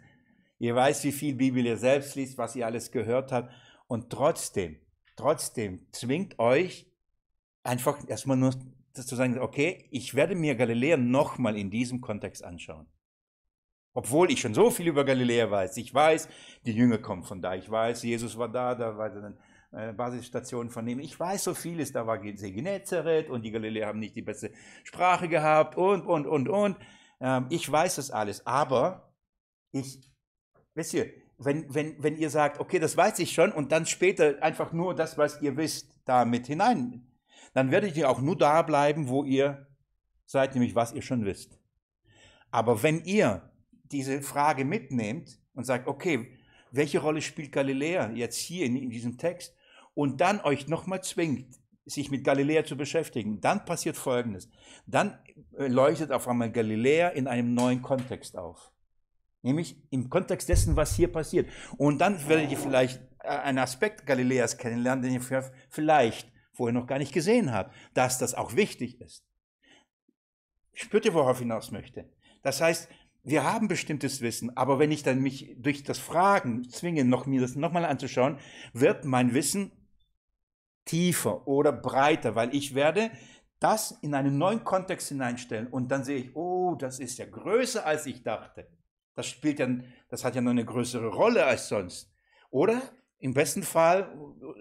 [0.59, 3.51] Ihr weiß, wie viel Bibel ihr selbst liest, was ihr alles gehört habt.
[3.87, 4.77] Und trotzdem,
[5.17, 6.91] trotzdem zwingt euch
[7.63, 8.55] einfach erstmal nur
[8.93, 12.87] zu sagen, okay, ich werde mir Galiläa nochmal in diesem Kontext anschauen.
[13.93, 15.77] Obwohl ich schon so viel über Galiläa weiß.
[15.79, 16.29] Ich weiß,
[16.65, 17.55] die Jünger kommen von da.
[17.55, 19.37] Ich weiß, Jesus war da, da war eine
[19.73, 21.01] äh, Basisstation von ihm.
[21.01, 21.93] Ich weiß so vieles.
[21.93, 24.53] Da war See Genezareth und die Galiläer haben nicht die beste
[24.85, 26.77] Sprache gehabt und, und, und, und.
[27.21, 28.47] Ähm, ich weiß das alles.
[28.47, 29.15] Aber
[29.73, 30.11] ich,
[30.75, 34.43] wisst ihr, wenn, wenn, wenn ihr sagt, okay, das weiß ich schon und dann später
[34.43, 37.07] einfach nur das, was ihr wisst, da mit hinein,
[37.53, 39.67] dann werdet ihr auch nur da bleiben, wo ihr
[40.25, 41.59] seid, nämlich was ihr schon wisst.
[42.51, 43.51] Aber wenn ihr
[43.85, 46.39] diese Frage mitnehmt und sagt, okay,
[46.71, 49.55] welche Rolle spielt Galiläa jetzt hier in, in diesem Text
[49.95, 54.49] und dann euch nochmal zwingt, sich mit Galiläa zu beschäftigen, dann passiert Folgendes.
[54.87, 55.19] Dann
[55.57, 58.73] äh, leuchtet auf einmal Galiläa in einem neuen Kontext auf.
[59.47, 61.49] Nämlich im Kontext dessen, was hier passiert.
[61.77, 66.89] Und dann werdet ihr vielleicht äh, einen Aspekt Galiläas kennenlernen, den ihr vielleicht vorher noch
[66.89, 69.25] gar nicht gesehen habt, dass das auch wichtig ist.
[70.73, 72.11] Spürt ihr, worauf ich hinaus möchte?
[72.43, 72.89] Das heißt,
[73.23, 77.41] wir haben bestimmtes Wissen, aber wenn ich dann mich durch das Fragen zwinge, noch, mir
[77.41, 78.39] das nochmal anzuschauen,
[78.73, 79.71] wird mein Wissen
[80.87, 83.13] tiefer oder breiter, weil ich werde
[83.61, 87.87] das in einen neuen Kontext hineinstellen und dann sehe ich, oh, das ist ja größer
[87.87, 88.69] als ich dachte.
[89.17, 89.69] Das spielt ja,
[90.09, 92.13] das hat ja noch eine größere Rolle als sonst.
[92.51, 92.81] Oder
[93.19, 94.15] im besten Fall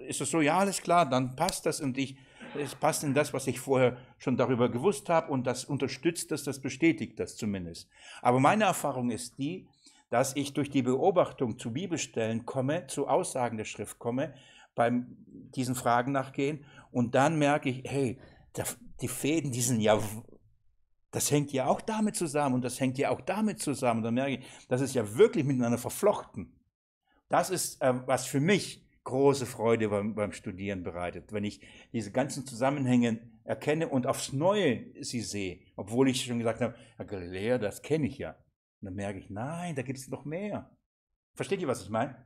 [0.08, 2.18] ist es so, ja, alles klar, dann passt das und ich
[2.58, 6.44] es passt in das, was ich vorher schon darüber gewusst habe und das unterstützt das,
[6.44, 7.90] das bestätigt das zumindest.
[8.22, 9.68] Aber meine Erfahrung ist die,
[10.10, 14.34] dass ich durch die Beobachtung zu Bibelstellen komme, zu Aussagen der Schrift komme,
[14.76, 18.20] beim diesen Fragen nachgehen und dann merke ich, hey,
[19.02, 20.00] die Fäden, die sind ja,
[21.16, 24.00] das hängt ja auch damit zusammen und das hängt ja auch damit zusammen.
[24.00, 26.54] Und dann merke ich, das ist ja wirklich miteinander verflochten.
[27.30, 31.62] Das ist, äh, was für mich große Freude beim, beim Studieren bereitet, wenn ich
[31.94, 37.06] diese ganzen Zusammenhänge erkenne und aufs Neue sie sehe, obwohl ich schon gesagt habe, Herr
[37.06, 38.32] Galilea, das kenne ich ja.
[38.82, 40.70] Und dann merke ich, nein, da gibt es noch mehr.
[41.36, 42.26] Versteht ihr, was ich meine?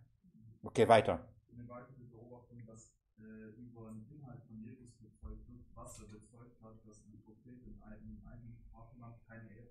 [0.64, 1.28] Okay, weiter.
[1.68, 6.76] Weitere Beobachtung, dass äh, über den Inhalt von Jesus bezeugt wird, was er bezeugt hat,
[6.86, 9.70] dass ein Prophet in einem eigenen Sprachland keine Ehre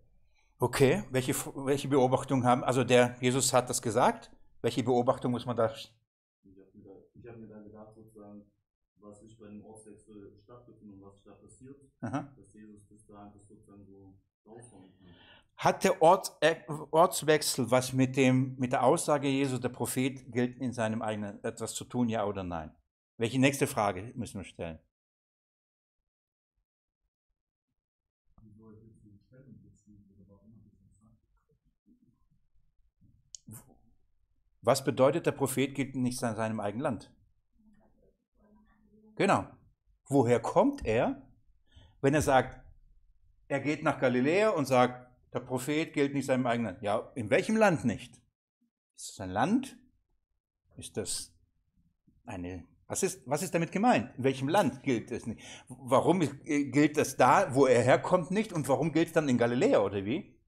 [0.61, 4.31] Okay, welche, welche Beobachtung haben, also der Jesus hat das gesagt,
[4.61, 5.73] welche Beobachtung muss man da
[9.09, 12.33] was ist bei dem Ortswechsel stattgefunden und was da passiert, Aha.
[12.37, 14.15] dass Jesus bis dahin das sozusagen so
[14.47, 14.93] rauskommt.
[15.57, 16.57] Hat der Ort, äh,
[16.91, 21.75] Ortswechsel was mit, dem, mit der Aussage Jesu, der Prophet gilt in seinem eigenen etwas
[21.75, 22.71] zu tun, ja oder nein?
[23.17, 24.79] Welche nächste Frage müssen wir stellen?
[34.69, 37.11] Was bedeutet, der Prophet gilt nicht in seinem eigenen Land?
[39.17, 39.47] Genau.
[40.05, 41.23] Woher kommt er?
[42.03, 42.63] Wenn er sagt,
[43.47, 46.83] er geht nach Galiläa und sagt, der Prophet gilt nicht seinem eigenen Land.
[46.83, 48.21] Ja, in welchem Land nicht?
[48.95, 49.79] Ist das ein Land?
[50.77, 51.35] Ist das
[52.27, 54.15] eine, was ist, was ist damit gemeint?
[54.19, 55.41] In welchem Land gilt es nicht?
[55.69, 58.53] Warum gilt das da, wo er herkommt, nicht?
[58.53, 60.39] Und warum gilt es dann in Galiläa oder wie?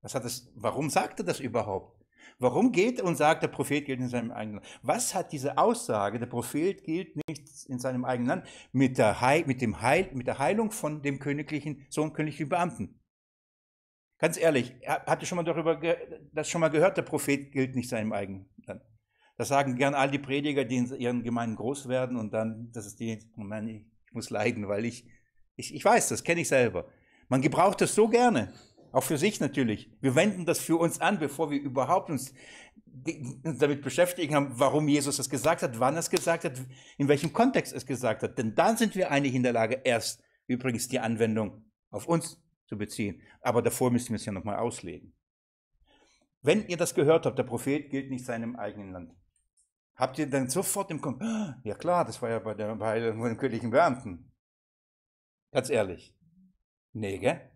[0.00, 2.03] Was hat das, warum sagt er das überhaupt?
[2.38, 4.80] Warum geht und sagt, der Prophet gilt in seinem eigenen Land?
[4.82, 9.44] Was hat diese Aussage, der Prophet gilt nicht in seinem eigenen Land, mit der, Heil,
[9.46, 13.00] mit dem Heil, mit der Heilung von dem königlichen, Sohn königlichen Beamten?
[14.18, 15.80] Ganz ehrlich, habt ihr schon mal darüber
[16.32, 18.82] das schon mal gehört, der Prophet gilt nicht seinem eigenen Land?
[19.36, 22.86] Das sagen gern all die Prediger, die in ihren Gemeinden groß werden und dann, das
[22.86, 25.08] ist die, Moment, ich muss leiden, weil ich,
[25.56, 26.86] ich, ich weiß, das kenne ich selber.
[27.28, 28.52] Man gebraucht das so gerne.
[28.94, 29.90] Auch für sich natürlich.
[30.00, 32.32] Wir wenden das für uns an, bevor wir überhaupt uns
[33.42, 36.52] damit beschäftigen haben, warum Jesus es gesagt hat, wann er es gesagt hat,
[36.96, 38.38] in welchem Kontext es gesagt hat.
[38.38, 42.78] Denn dann sind wir eigentlich in der Lage, erst übrigens die Anwendung auf uns zu
[42.78, 43.20] beziehen.
[43.40, 45.12] Aber davor müssen wir es ja nochmal auslegen.
[46.42, 49.12] Wenn ihr das gehört habt, der Prophet gilt nicht seinem eigenen Land.
[49.96, 51.20] Habt ihr dann sofort im Kopf,
[51.64, 54.30] ja klar, das war ja bei, der, bei den königlichen Beamten.
[55.50, 56.14] Ganz ehrlich.
[56.92, 57.53] Nee, gell?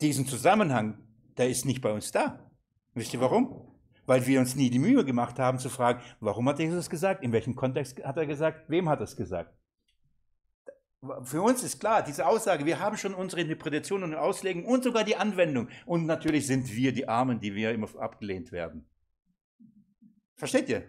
[0.00, 0.98] Diesen Zusammenhang,
[1.36, 2.50] der ist nicht bei uns da.
[2.94, 3.72] Wisst ihr warum?
[4.06, 7.32] Weil wir uns nie die Mühe gemacht haben zu fragen, warum hat Jesus gesagt, in
[7.32, 9.54] welchem Kontext hat er gesagt, wem hat er es gesagt.
[11.22, 15.04] Für uns ist klar, diese Aussage, wir haben schon unsere Interpretation und Auslegung und sogar
[15.04, 15.68] die Anwendung.
[15.84, 18.88] Und natürlich sind wir die Armen, die wir immer abgelehnt werden.
[20.36, 20.84] Versteht ihr?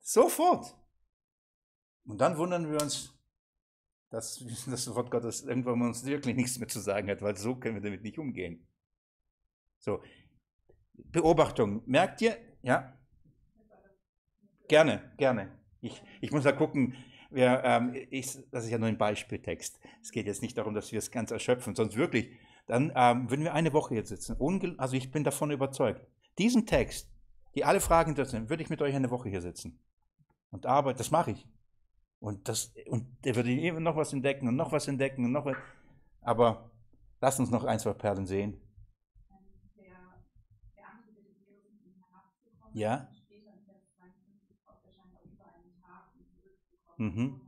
[0.00, 0.76] Sofort.
[2.04, 3.15] Und dann wundern wir uns,
[4.16, 7.76] dass das Wort Gottes irgendwann uns wirklich nichts mehr zu sagen hat, weil so können
[7.76, 8.66] wir damit nicht umgehen.
[9.78, 10.02] So,
[10.94, 11.82] Beobachtung.
[11.86, 12.36] Merkt ihr?
[12.62, 12.98] Ja?
[14.68, 15.58] Gerne, gerne.
[15.80, 16.96] Ich, ich muss da gucken,
[17.30, 19.78] wir, ähm, ich, das ist ja nur ein Beispieltext.
[20.00, 22.30] Es geht jetzt nicht darum, dass wir es ganz erschöpfen, sonst wirklich,
[22.66, 24.36] dann ähm, würden wir eine Woche jetzt sitzen.
[24.36, 26.06] Ungel also ich bin davon überzeugt.
[26.38, 27.10] Diesen Text,
[27.54, 29.78] die alle Fragen interessieren, würde ich mit euch eine Woche hier sitzen.
[30.50, 31.46] Und arbeiten, das mache ich.
[32.18, 35.44] Und, das, und der würde immer noch was entdecken und noch was entdecken und noch
[35.44, 35.56] was.
[36.22, 36.70] Aber
[37.20, 38.60] lass uns noch ein, zwei Perlen sehen.
[42.72, 43.08] Ja.
[46.98, 47.40] Mhm.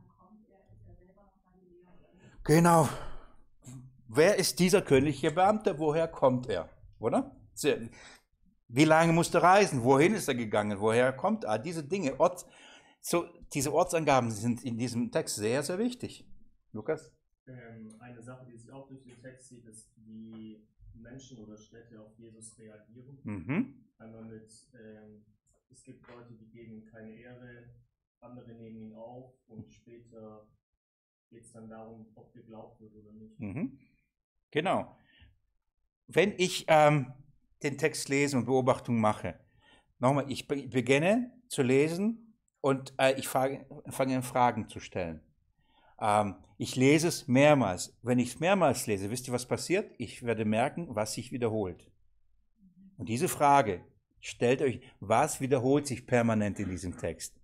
[2.43, 2.89] Genau.
[4.07, 5.77] Wer ist dieser königliche Beamte?
[5.77, 6.69] Woher kommt er?
[6.99, 7.35] Oder?
[8.67, 9.83] Wie lange musste er reisen?
[9.83, 10.79] Wohin ist er gegangen?
[10.79, 11.59] Woher kommt er?
[11.59, 12.17] Diese Dinge,
[13.01, 16.25] so, diese Ortsangaben sind in diesem Text sehr, sehr wichtig.
[16.71, 17.11] Lukas?
[17.47, 21.99] Ähm, eine Sache, die sich auch durch den Text sieht, ist, wie Menschen oder Städte
[21.99, 23.19] auf Jesus reagieren.
[23.23, 23.85] Mhm.
[23.97, 25.25] Einmal mit, ähm,
[25.69, 27.69] es gibt Leute, die geben keine Ehre,
[28.21, 30.47] andere nehmen ihn auf und später
[31.29, 33.39] geht es dann darum, ob geglaubt wird oder nicht.
[33.39, 33.79] Mhm.
[34.51, 34.97] Genau.
[36.07, 37.13] Wenn ich ähm,
[37.63, 39.39] den Text lese und Beobachtungen mache,
[39.99, 42.28] nochmal, ich beginne zu lesen
[42.61, 45.21] und äh, ich fange an, Fragen zu stellen.
[45.99, 47.97] Ähm, ich lese es mehrmals.
[48.01, 49.93] Wenn ich es mehrmals lese, wisst ihr, was passiert?
[49.97, 51.89] Ich werde merken, was sich wiederholt.
[52.97, 53.85] Und diese Frage,
[54.19, 57.39] stellt euch, was wiederholt sich permanent in diesem Text?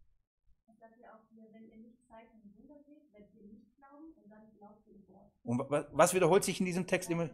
[5.44, 7.30] Und was wiederholt sich in diesem Text immer?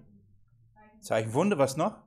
[0.99, 2.03] Zeichen Wunder, was noch?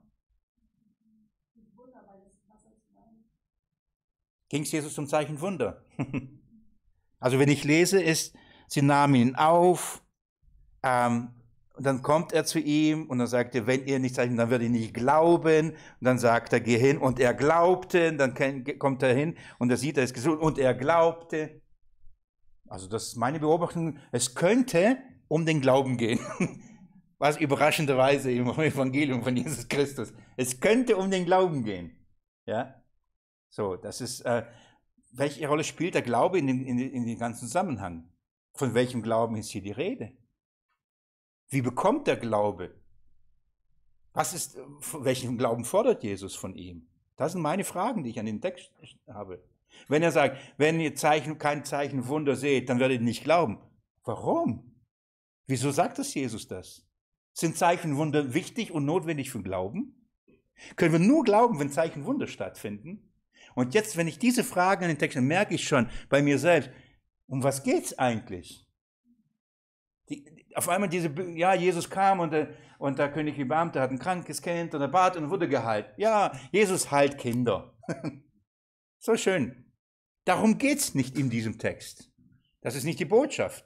[4.49, 5.83] Ging es Jesus zum Zeichen Wunder?
[7.19, 8.35] also wenn ich lese, ist,
[8.67, 10.03] sie nahmen ihn auf,
[10.83, 11.35] ähm,
[11.75, 14.49] und dann kommt er zu ihm und dann sagt er, wenn ihr nicht zeichnet, dann
[14.49, 15.71] wird er nicht glauben.
[15.71, 16.97] Und dann sagt er, geh hin.
[16.97, 18.09] Und er glaubte.
[18.09, 18.33] Und dann
[18.79, 20.39] kommt er hin und er sieht, er ist gesund.
[20.41, 21.61] Und er glaubte.
[22.67, 23.99] Also das ist meine Beobachtung.
[24.13, 26.19] Es könnte um den Glauben gehen.
[27.17, 30.13] Was überraschenderweise im Evangelium von Jesus Christus.
[30.37, 31.91] Es könnte um den Glauben gehen.
[32.45, 32.75] Ja?
[33.55, 34.45] So, das ist, äh,
[35.13, 38.11] welche Rolle spielt der Glaube in dem, in, in dem ganzen Zusammenhang?
[38.51, 40.11] Von welchem Glauben ist hier die Rede?
[41.47, 42.75] Wie bekommt der Glaube?
[44.11, 44.57] Was ist,
[44.99, 46.89] welchen Glauben fordert Jesus von ihm?
[47.15, 48.73] Das sind meine Fragen, die ich an den Text
[49.07, 49.41] habe.
[49.87, 53.61] Wenn er sagt, wenn ihr Zeichen, kein Zeichen Wunder seht, dann werdet ihr nicht glauben.
[54.03, 54.75] Warum?
[55.47, 56.85] Wieso sagt das Jesus das?
[57.31, 60.09] Sind Zeichenwunder wichtig und notwendig für Glauben?
[60.75, 63.14] Können wir nur glauben, wenn Zeichenwunder stattfinden?
[63.55, 66.69] Und jetzt, wenn ich diese Fragen in den Text merke ich schon bei mir selbst,
[67.27, 68.67] um was geht's eigentlich?
[70.09, 73.97] Die, auf einmal diese, ja, Jesus kam und der, und der königliche Beamte hat ein
[73.97, 75.87] krankes Kind und er bat und wurde geheilt.
[75.97, 77.75] Ja, Jesus heilt Kinder.
[78.99, 79.65] so schön.
[80.25, 82.11] Darum geht's nicht in diesem Text.
[82.61, 83.65] Das ist nicht die Botschaft.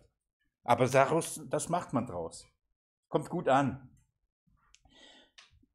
[0.64, 2.46] Aber daraus, das macht man draus.
[3.08, 3.90] Kommt gut an.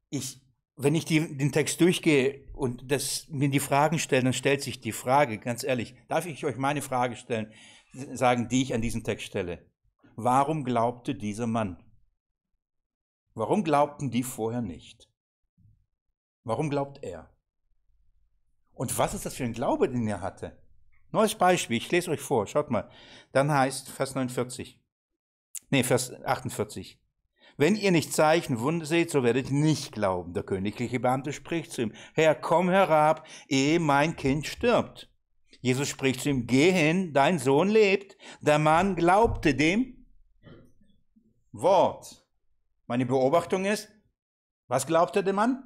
[0.09, 0.41] Ich,
[0.77, 4.79] wenn ich die, den Text durchgehe und das, mir die Fragen stelle, dann stellt sich
[4.79, 7.51] die Frage, ganz ehrlich, darf ich euch meine Frage stellen,
[8.13, 9.65] sagen, die ich an diesen Text stelle?
[10.15, 11.83] Warum glaubte dieser Mann?
[13.33, 15.09] Warum glaubten die vorher nicht?
[16.43, 17.29] Warum glaubt er?
[18.73, 20.57] Und was ist das für ein Glaube, den er hatte?
[21.11, 22.89] Neues Beispiel, ich lese euch vor, schaut mal.
[23.31, 24.79] Dann heißt Vers 49
[25.69, 26.99] nee, Vers 48.
[27.57, 30.33] Wenn ihr nicht Zeichen, Wunder seht, so werdet ihr nicht glauben.
[30.33, 35.09] Der königliche Beamte spricht zu ihm, Herr, komm herab, ehe mein Kind stirbt.
[35.61, 38.17] Jesus spricht zu ihm, geh hin, dein Sohn lebt.
[38.41, 40.05] Der Mann glaubte dem
[41.51, 42.25] Wort.
[42.87, 43.89] Meine Beobachtung ist,
[44.67, 45.63] was glaubte der Mann?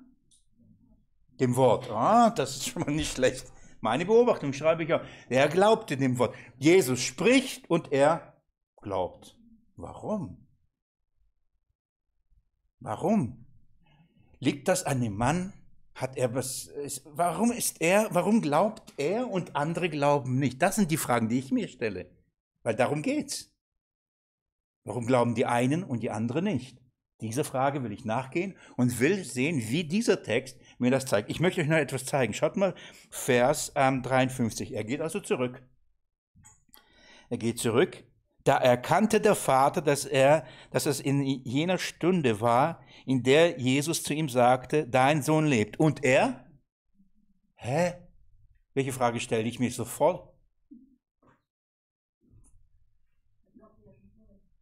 [1.40, 1.90] Dem Wort.
[1.90, 3.52] Ah, das ist schon mal nicht schlecht.
[3.82, 5.02] Meine Beobachtung schreibe ich auch.
[5.30, 6.36] Er glaubte dem Wort.
[6.58, 8.42] Jesus spricht und er
[8.82, 9.38] glaubt.
[9.76, 10.49] Warum?
[12.80, 13.46] Warum?
[14.40, 15.54] Liegt das an dem Mann?
[15.96, 16.72] Hat er was?
[17.04, 18.08] Warum ist er?
[18.12, 20.62] Warum glaubt er und andere glauben nicht?
[20.62, 22.10] Das sind die Fragen, die ich mir stelle,
[22.64, 23.54] weil darum geht's.
[24.86, 26.82] Warum glauben die einen und die anderen nicht?
[27.22, 31.30] Diese Frage will ich nachgehen und will sehen, wie dieser Text mir das zeigt.
[31.30, 32.34] Ich möchte euch noch etwas zeigen.
[32.34, 32.74] Schaut mal,
[33.10, 34.74] Vers ähm, 53.
[34.74, 35.62] Er geht also zurück.
[37.30, 38.06] Er geht zurück
[38.50, 44.02] da erkannte der Vater, dass er, dass es in jener Stunde war, in der Jesus
[44.02, 45.80] zu ihm sagte, dein Sohn lebt.
[45.80, 46.50] Und er?
[47.54, 47.94] Hä?
[48.74, 50.34] Welche Frage stelle ich mir sofort?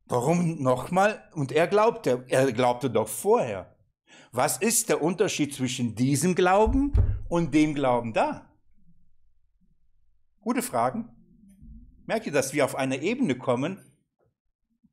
[0.08, 1.24] Warum nochmal?
[1.32, 3.74] Und er glaubte, er glaubte doch vorher.
[4.34, 6.92] Was ist der Unterschied zwischen diesem Glauben
[7.30, 8.54] und dem Glauben da?
[10.42, 11.17] Gute Fragen.
[12.08, 13.80] Merkt ihr, dass wir auf eine Ebene kommen,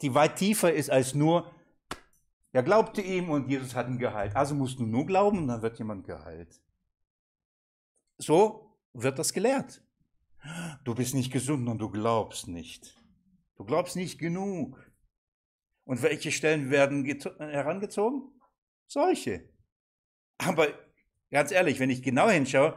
[0.02, 1.50] die weit tiefer ist als nur,
[2.52, 4.36] er glaubte ihm und Jesus hat ihn geheilt.
[4.36, 6.60] Also musst du nur glauben dann wird jemand geheilt.
[8.18, 9.82] So wird das gelehrt.
[10.84, 13.00] Du bist nicht gesund und du glaubst nicht.
[13.56, 14.78] Du glaubst nicht genug.
[15.84, 18.40] Und welche Stellen werden herangezogen?
[18.86, 19.48] Solche.
[20.38, 20.68] Aber
[21.30, 22.76] ganz ehrlich, wenn ich genau hinschaue,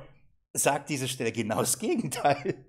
[0.53, 2.66] sagt diese Stelle genau das Gegenteil.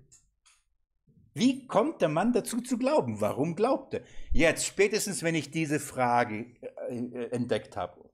[1.33, 3.21] Wie kommt der Mann dazu zu glauben?
[3.21, 4.01] Warum glaubt er?
[4.31, 6.47] Jetzt, spätestens, wenn ich diese Frage
[6.89, 8.09] äh, entdeckt habe,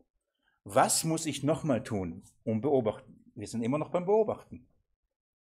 [0.63, 3.24] was muss ich nochmal tun, um beobachten?
[3.36, 4.66] Wir sind immer noch beim Beobachten.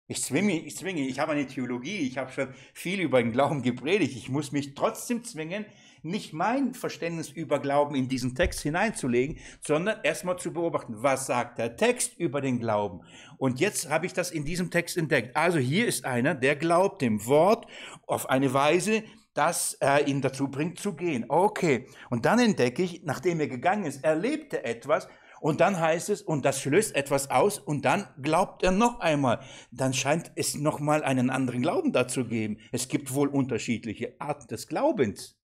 [0.07, 3.63] Ich zwinge, ich zwinge, ich habe eine Theologie, ich habe schon viel über den Glauben
[3.63, 4.17] gepredigt.
[4.17, 5.65] Ich muss mich trotzdem zwingen,
[6.05, 11.59] nicht mein Verständnis über Glauben in diesen Text hineinzulegen, sondern erstmal zu beobachten, was sagt
[11.59, 13.01] der Text über den Glauben.
[13.39, 15.37] Und jetzt habe ich das in diesem Text entdeckt.
[15.37, 17.67] Also hier ist einer, der glaubt dem Wort
[18.07, 19.03] auf eine Weise,
[19.35, 21.27] dass er ihn dazu bringt zu gehen.
[21.29, 21.87] Okay.
[22.09, 25.09] Und dann entdecke ich, nachdem er gegangen ist, er lebte etwas,
[25.41, 29.41] und dann heißt es, und das löst etwas aus, und dann glaubt er noch einmal.
[29.71, 32.57] Dann scheint es nochmal einen anderen Glauben dazu geben.
[32.73, 35.37] Es gibt wohl unterschiedliche Arten des Glaubens.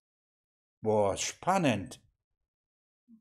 [0.83, 2.01] Boah, spannend.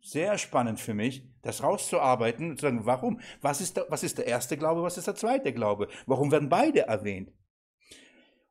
[0.02, 3.20] Sehr spannend für mich, das rauszuarbeiten und zu sagen, warum?
[3.42, 5.90] Was ist, der, was ist der erste Glaube, was ist der zweite Glaube?
[6.06, 7.32] Warum werden beide erwähnt?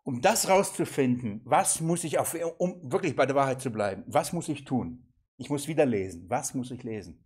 [0.04, 4.32] Um das rauszufinden, was muss ich auf, um wirklich bei der Wahrheit zu bleiben, was
[4.32, 5.06] muss ich tun?
[5.38, 6.28] Ich muss wieder lesen.
[6.28, 7.24] Was muss ich lesen?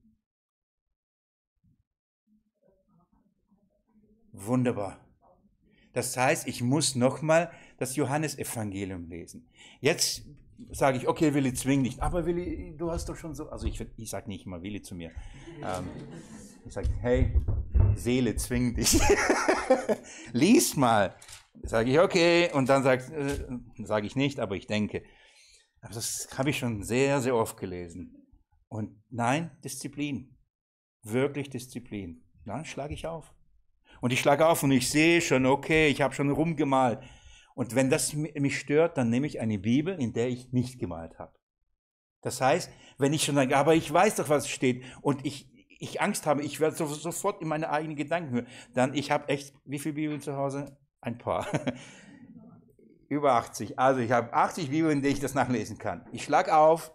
[4.33, 4.99] Wunderbar.
[5.93, 9.49] Das heißt, ich muss nochmal das Johannesevangelium lesen.
[9.81, 10.25] Jetzt
[10.71, 12.01] sage ich, okay, Willi, zwing nicht.
[12.01, 14.95] Aber Willi, du hast doch schon so, also ich, ich sage nicht immer Willi zu
[14.95, 15.11] mir.
[15.63, 15.89] Ähm,
[16.65, 17.35] ich sage, hey,
[17.95, 19.01] Seele, zwing dich.
[20.33, 21.15] Lies mal.
[21.63, 22.51] Sage ich, okay.
[22.53, 25.03] Und dann sage äh, sag ich nicht, aber ich denke.
[25.81, 28.27] Aber das habe ich schon sehr, sehr oft gelesen.
[28.69, 30.37] Und nein, Disziplin.
[31.03, 32.25] Wirklich Disziplin.
[32.45, 33.35] Dann schlage ich auf.
[34.01, 37.01] Und ich schlage auf und ich sehe schon, okay, ich habe schon rumgemalt.
[37.55, 41.19] Und wenn das mich stört, dann nehme ich eine Bibel, in der ich nicht gemalt
[41.19, 41.33] habe.
[42.23, 45.51] Das heißt, wenn ich schon sage, aber ich weiß doch, was steht und ich,
[45.81, 49.55] ich Angst habe, ich werde sofort in meine eigenen Gedanken hören, dann ich habe echt,
[49.65, 50.77] wie viele Bibeln zu Hause?
[51.01, 51.47] Ein paar.
[53.09, 53.79] Über 80.
[53.79, 56.07] Also ich habe 80 Bibeln, in denen ich das nachlesen kann.
[56.13, 56.95] Ich schlage auf,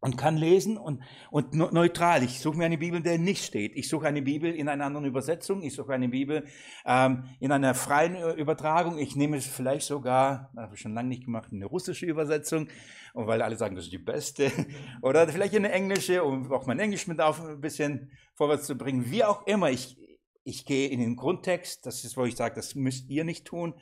[0.00, 2.22] und kann lesen und, und neutral.
[2.22, 3.72] Ich suche mir eine Bibel, der nicht steht.
[3.74, 5.62] Ich suche eine Bibel in einer anderen Übersetzung.
[5.62, 6.46] Ich suche eine Bibel
[6.86, 8.98] ähm, in einer freien Übertragung.
[8.98, 12.68] Ich nehme vielleicht sogar, habe ich schon lange nicht gemacht, eine russische Übersetzung,
[13.14, 14.52] und weil alle sagen, das ist die beste.
[15.02, 19.10] Oder vielleicht eine englische, um auch mein Englisch mit auf ein bisschen vorwärts zu bringen.
[19.10, 19.98] Wie auch immer, ich,
[20.44, 21.84] ich gehe in den Grundtext.
[21.86, 23.74] Das ist, wo ich sage, das müsst ihr nicht tun.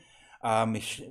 [0.43, 1.11] Ähm, ich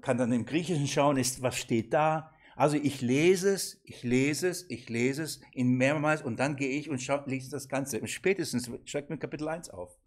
[0.00, 4.48] kann dann im Griechischen schauen, ist, was steht da also ich lese es, ich lese
[4.48, 8.00] es, ich lese es in mehrmals und dann gehe ich und schau, lese das Ganze.
[8.00, 9.98] Und spätestens schreibt mir Kapitel 1 auf.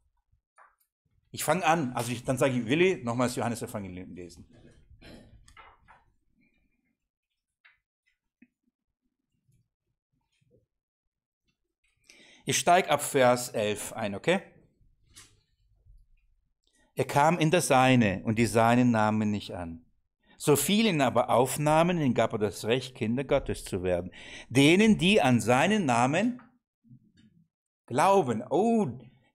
[1.30, 4.48] Ich fange an, also ich, dann sage ich, Willi, nochmals Johannes Evangelium lesen.
[12.46, 14.42] Ich steige ab Vers 11 ein, okay?
[16.96, 19.86] Er kam in das Seine und die Seinen nahmen nicht an.
[20.42, 24.12] So viele ihn aber aufnahmen, ihnen gab er das Recht, Kinder Gottes zu werden.
[24.48, 26.42] Denen, die an seinen Namen
[27.86, 28.42] glauben.
[28.50, 28.88] Oh,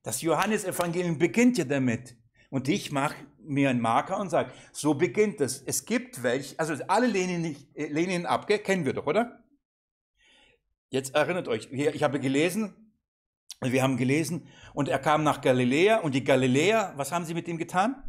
[0.02, 2.16] das Johannesevangelium beginnt ja damit.
[2.48, 5.60] Und ich mache mir einen Marker und sage, so beginnt es.
[5.60, 9.44] Es gibt welche, also alle lehnen, äh, ihn ab, kennen wir doch, oder?
[10.88, 12.94] Jetzt erinnert euch, ich habe gelesen,
[13.60, 17.46] wir haben gelesen, und er kam nach Galiläa, und die Galiläer, was haben sie mit
[17.46, 18.02] ihm getan?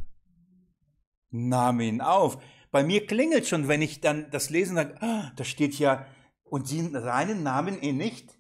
[1.30, 2.38] Nahmen ihn auf.
[2.76, 6.08] Bei mir klingelt schon, wenn ich dann das lesen sage, ah, da steht ja,
[6.44, 8.38] und sie seinen Namen ihn nicht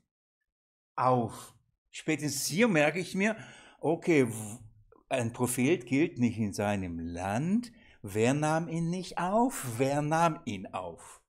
[0.97, 1.53] auf.
[1.89, 3.37] Spätestens hier merke ich mir,
[3.79, 4.27] okay,
[5.07, 7.71] ein Prophet gilt nicht in seinem Land.
[8.01, 9.65] Wer nahm ihn nicht auf?
[9.77, 11.21] Wer nahm ihn auf?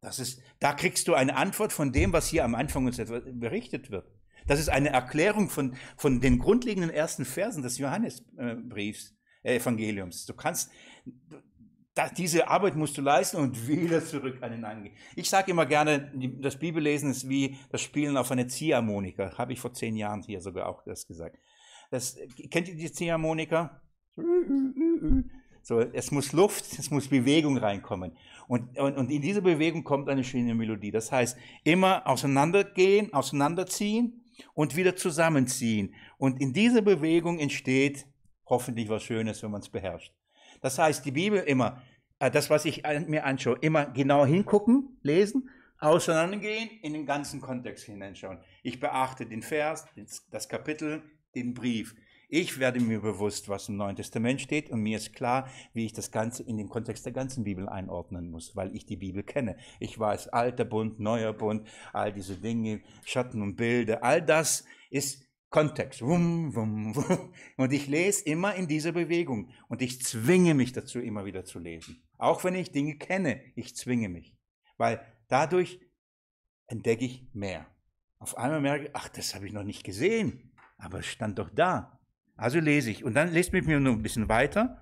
[0.00, 3.90] Das ist, da kriegst du eine Antwort von dem, was hier am Anfang uns berichtet
[3.90, 4.06] wird.
[4.46, 9.12] Das ist eine Erklärung von, von den grundlegenden ersten Versen des Johannesbriefs,
[9.42, 10.24] äh, Evangeliums.
[10.24, 10.70] Du kannst,
[11.94, 14.94] das, diese Arbeit musst du leisten und wieder zurück an den Angehen.
[15.16, 19.36] Ich sage immer gerne, das Bibellesen ist wie das Spielen auf eine Ziehharmonika.
[19.36, 21.38] Habe ich vor zehn Jahren hier sogar auch das gesagt.
[21.90, 22.16] Das,
[22.50, 23.82] kennt ihr die Ziehharmonika?
[25.62, 28.16] So, es muss Luft, es muss Bewegung reinkommen.
[28.48, 30.90] Und, und, und in diese Bewegung kommt eine schöne Melodie.
[30.90, 34.24] Das heißt, immer auseinandergehen, auseinanderziehen
[34.54, 35.94] und wieder zusammenziehen.
[36.18, 38.06] Und in dieser Bewegung entsteht
[38.46, 40.12] hoffentlich was Schönes, wenn man es beherrscht.
[40.62, 41.82] Das heißt, die Bibel immer
[42.18, 47.84] äh, das, was ich mir anschaue, immer genau hingucken, lesen, auseinandergehen, in den ganzen Kontext
[47.84, 48.38] hineinschauen.
[48.62, 49.84] Ich beachte den Vers,
[50.30, 51.02] das Kapitel,
[51.34, 51.94] den Brief.
[52.28, 55.92] Ich werde mir bewusst, was im Neuen Testament steht und mir ist klar, wie ich
[55.92, 59.56] das Ganze in den Kontext der ganzen Bibel einordnen muss, weil ich die Bibel kenne.
[59.80, 65.26] Ich weiß, alter Bund, neuer Bund, all diese Dinge, Schatten und Bilder, all das ist
[65.52, 66.02] Kontext.
[66.02, 67.32] Wum, wum, wum.
[67.56, 71.60] Und ich lese immer in dieser Bewegung und ich zwinge mich dazu, immer wieder zu
[71.60, 72.02] lesen.
[72.18, 74.34] Auch wenn ich Dinge kenne, ich zwinge mich,
[74.78, 75.78] weil dadurch
[76.66, 77.66] entdecke ich mehr.
[78.18, 81.50] Auf einmal merke ich, ach, das habe ich noch nicht gesehen, aber es stand doch
[81.50, 82.00] da.
[82.36, 83.04] Also lese ich.
[83.04, 84.80] Und dann lest mit mir noch ein bisschen weiter.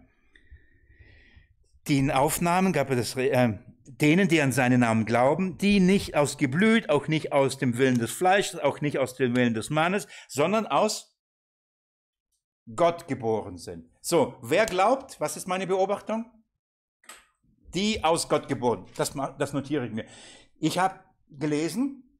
[1.88, 3.58] Die Aufnahmen gab es äh,
[3.98, 7.98] denen, die an seinen Namen glauben, die nicht aus Geblüt, auch nicht aus dem Willen
[7.98, 11.18] des Fleisches, auch nicht aus dem Willen des Mannes, sondern aus
[12.76, 13.90] Gott geboren sind.
[14.00, 16.30] So, wer glaubt, was ist meine Beobachtung?
[17.74, 18.86] Die aus Gott geboren.
[18.96, 20.06] Das, das notiere ich mir.
[20.58, 22.18] Ich habe gelesen,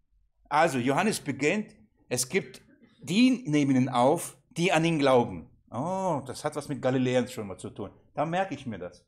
[0.49, 1.77] also Johannes beginnt,
[2.09, 2.63] es gibt,
[3.01, 5.49] die nehmen ihn auf, die an ihn glauben.
[5.71, 7.91] Oh, das hat was mit Galiläern schon mal zu tun.
[8.15, 9.07] Da merke ich mir das.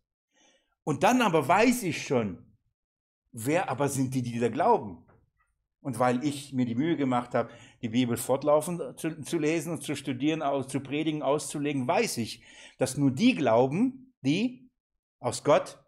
[0.84, 2.51] Und dann aber weiß ich schon,
[3.32, 5.04] wer aber sind die, die da glauben.
[5.80, 9.82] Und weil ich mir die Mühe gemacht habe, die Bibel fortlaufend zu, zu lesen und
[9.82, 12.44] zu studieren, aus, zu predigen, auszulegen, weiß ich,
[12.78, 14.70] dass nur die glauben, die
[15.18, 15.82] aus Gott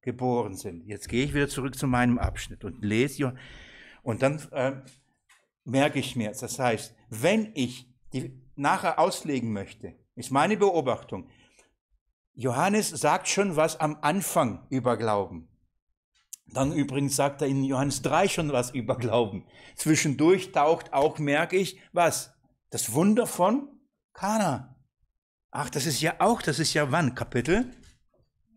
[0.00, 0.84] geboren sind.
[0.86, 3.36] Jetzt gehe ich wieder zurück zu meinem Abschnitt und lese
[4.02, 4.80] und dann äh,
[5.64, 11.28] merke ich mir, das heißt, wenn ich die nachher auslegen möchte, ist meine Beobachtung.
[12.34, 15.47] Johannes sagt schon was am Anfang über Glauben.
[16.52, 19.44] Dann übrigens sagt er in Johannes 3 schon was über Glauben.
[19.76, 22.32] Zwischendurch taucht auch, merke ich, was?
[22.70, 23.68] Das Wunder von
[24.12, 24.76] Kana.
[25.50, 27.14] Ach, das ist ja auch, das ist ja wann?
[27.14, 27.70] Kapitel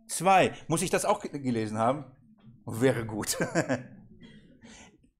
[0.08, 0.54] 2.
[0.68, 2.06] Muss ich das auch gelesen haben?
[2.66, 3.38] Wäre gut.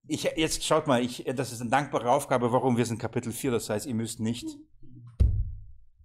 [0.07, 3.51] Ich, jetzt schaut mal, ich, das ist eine dankbare Aufgabe, warum wir sind Kapitel 4.
[3.51, 4.57] Das heißt, ihr müsst nicht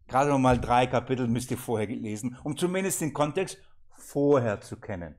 [0.09, 3.59] Gerade noch mal drei Kapitel müsst ihr vorher lesen, um zumindest den Kontext
[3.91, 5.17] vorher zu kennen.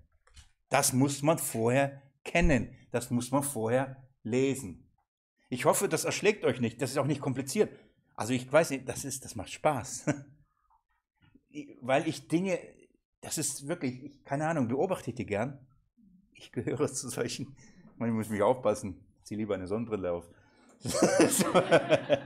[0.69, 2.75] Das muss man vorher kennen.
[2.91, 4.87] Das muss man vorher lesen.
[5.49, 6.81] Ich hoffe, das erschlägt euch nicht.
[6.81, 7.71] Das ist auch nicht kompliziert.
[8.15, 10.05] Also ich weiß nicht, das ist, das macht Spaß.
[11.81, 12.59] Weil ich Dinge,
[13.21, 15.65] das ist wirklich, keine Ahnung, beobachte ich die gern.
[16.33, 17.55] Ich gehöre zu solchen,
[17.97, 20.29] man muss mich aufpassen, ziehe lieber eine Sonnenbrille auf.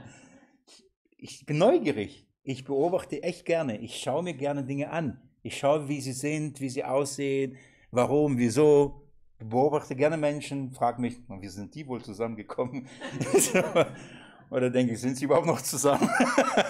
[1.16, 2.26] ich bin neugierig.
[2.42, 3.78] Ich beobachte echt gerne.
[3.78, 5.22] Ich schaue mir gerne Dinge an.
[5.42, 7.56] Ich schaue, wie sie sind, wie sie aussehen,
[7.92, 8.98] warum, wieso.
[9.38, 12.88] Beobachte gerne Menschen, frage mich, wie sind die wohl zusammengekommen?
[14.50, 16.08] Oder denke ich, sind sie überhaupt noch zusammen?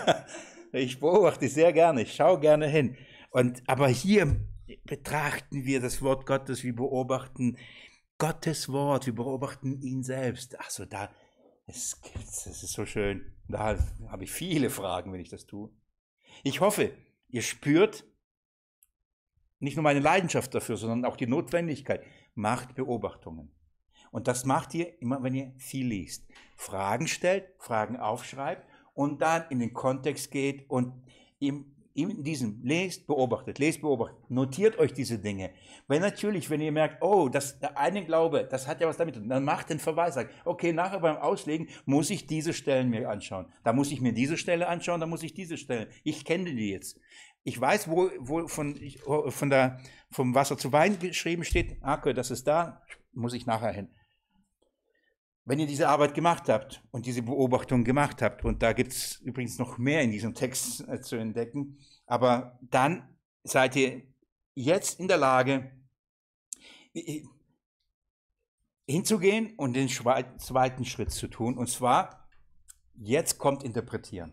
[0.73, 2.97] ich beobachte sehr gerne, ich schaue gerne hin.
[3.31, 4.37] Und, aber hier
[4.85, 7.59] betrachten wir das Wort Gottes, wir beobachten
[8.17, 10.59] Gottes Wort, wir beobachten ihn selbst.
[10.61, 11.11] Achso, da,
[11.67, 13.35] es gibt's, es ist so schön.
[13.49, 13.77] Da
[14.09, 15.71] habe ich viele Fragen, wenn ich das tue.
[16.43, 16.93] Ich hoffe,
[17.29, 18.05] ihr spürt
[19.63, 22.03] nicht nur meine Leidenschaft dafür, sondern auch die Notwendigkeit.
[22.35, 23.51] Macht Beobachtungen.
[24.11, 26.27] Und das macht ihr immer, wenn ihr viel liest.
[26.57, 30.93] Fragen stellt, Fragen aufschreibt und dann in den Kontext geht und
[31.39, 35.51] ihm in diesem, lest, beobachtet, lest, beobachtet, notiert euch diese Dinge.
[35.89, 39.17] Weil natürlich, wenn ihr merkt, oh, das, der eine Glaube, das hat ja was damit,
[39.17, 43.47] dann macht den Verweis, sagt, okay, nachher beim Auslegen muss ich diese Stellen mir anschauen.
[43.63, 45.89] Da muss ich mir diese Stelle anschauen, da muss ich diese Stelle.
[46.03, 46.99] Ich kenne die jetzt.
[47.45, 48.79] Ich weiß, wo, wo von,
[49.29, 49.81] von der,
[50.11, 52.83] vom Wasser zu Wein geschrieben steht, okay, das ist da,
[53.13, 53.89] muss ich nachher hin.
[55.45, 59.17] Wenn ihr diese Arbeit gemacht habt und diese Beobachtung gemacht habt, und da gibt es
[59.17, 64.03] übrigens noch mehr in diesem Text äh, zu entdecken, aber dann seid ihr
[64.55, 65.73] jetzt in der Lage,
[68.87, 72.29] hinzugehen und den zweiten Schritt zu tun, und zwar,
[72.95, 74.33] jetzt kommt Interpretieren.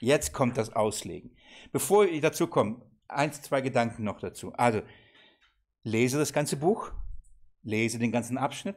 [0.00, 1.34] Jetzt kommt das Auslegen.
[1.72, 4.52] Bevor ich dazu komme, eins, zwei Gedanken noch dazu.
[4.54, 4.82] Also,
[5.82, 6.92] lese das ganze Buch,
[7.62, 8.76] lese den ganzen Abschnitt,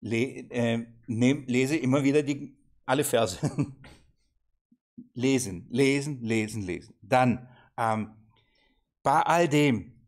[0.00, 3.38] le, äh, nehm, lese immer wieder die, alle Verse.
[5.14, 6.94] lesen, lesen, lesen, lesen.
[7.02, 8.14] Dann, ähm,
[9.02, 10.00] bei all dem,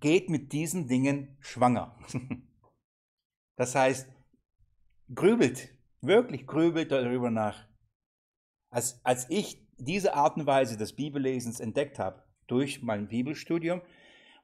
[0.00, 1.98] geht mit diesen Dingen schwanger.
[3.56, 4.08] das heißt,
[5.14, 5.70] grübelt,
[6.02, 7.66] wirklich grübelt darüber nach.
[8.70, 13.82] Als, als ich diese Art und Weise des Bibellesens entdeckt habe, durch mein Bibelstudium,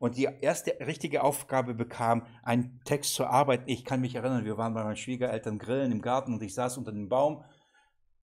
[0.01, 3.65] und die erste richtige Aufgabe bekam, einen Text zu arbeiten.
[3.67, 6.79] Ich kann mich erinnern, wir waren bei meinen Schwiegereltern grillen im Garten und ich saß
[6.79, 7.45] unter dem Baum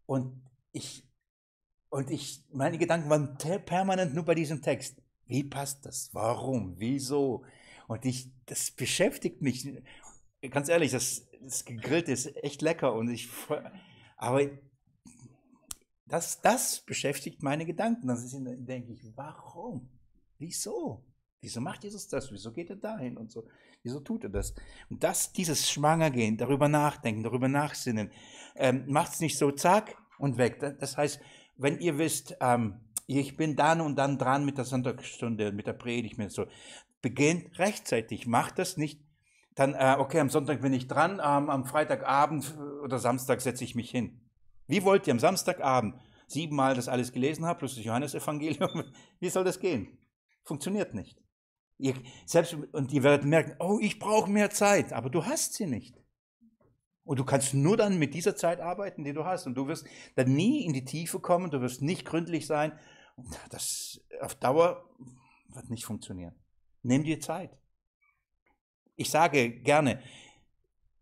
[0.08, 0.41] und
[0.72, 1.08] ich,
[1.89, 5.01] und ich, meine Gedanken waren permanent nur bei diesem Text.
[5.28, 6.10] Wie passt das?
[6.14, 6.80] Warum?
[6.80, 7.43] Wieso?
[7.88, 9.70] Und ich, das beschäftigt mich.
[10.49, 13.30] Ganz ehrlich, das, das Gegrillte ist echt lecker und ich,
[14.18, 14.41] aber
[16.08, 18.08] das, das beschäftigt meine Gedanken.
[18.08, 19.89] Dann denke ich, warum?
[20.38, 21.03] Wieso?
[21.41, 22.32] Wieso macht Jesus das?
[22.32, 23.47] Wieso geht er dahin und so?
[23.84, 24.53] Wieso tut er das?
[24.89, 28.12] Und das, dieses Schwangergehen, darüber nachdenken, darüber nachsinnen,
[28.55, 30.60] ähm, macht es nicht so zack und weg.
[30.80, 31.20] Das heißt,
[31.55, 35.74] wenn ihr wisst, ähm, ich bin dann und dann dran mit der Sonntagsstunde, mit der
[35.74, 36.47] Predigt, mit so,
[37.01, 39.01] beginnt rechtzeitig, macht das nicht.
[39.55, 43.76] Dann, äh, okay, am Sonntag bin ich dran, ähm, am Freitagabend oder Samstag setze ich
[43.76, 44.26] mich hin.
[44.68, 45.95] Wie wollt ihr am Samstagabend
[46.28, 48.84] siebenmal das alles gelesen haben, plus das Johannesevangelium?
[49.20, 49.97] Wie soll das gehen?
[50.43, 51.22] Funktioniert nicht.
[51.78, 51.93] Ihr,
[52.26, 55.95] selbst, und ihr werdet merken, oh, ich brauche mehr Zeit, aber du hast sie nicht.
[57.03, 59.47] Und du kannst nur dann mit dieser Zeit arbeiten, die du hast.
[59.47, 62.78] Und du wirst dann nie in die Tiefe kommen, du wirst nicht gründlich sein.
[63.49, 64.84] Das auf Dauer
[65.47, 66.36] wird nicht funktionieren.
[66.82, 67.57] Nimm dir Zeit.
[68.95, 70.01] Ich sage gerne,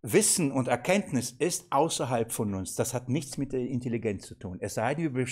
[0.07, 2.75] Wissen und Erkenntnis ist außerhalb von uns.
[2.75, 4.57] Das hat nichts mit der Intelligenz zu tun.
[4.61, 5.27] Es sei denn, wir,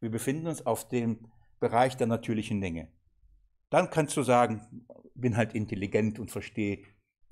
[0.00, 1.28] wir befinden uns auf dem
[1.60, 2.88] Bereich der natürlichen Dinge.
[3.70, 4.84] Dann kannst du sagen,
[5.14, 6.82] bin halt intelligent und verstehe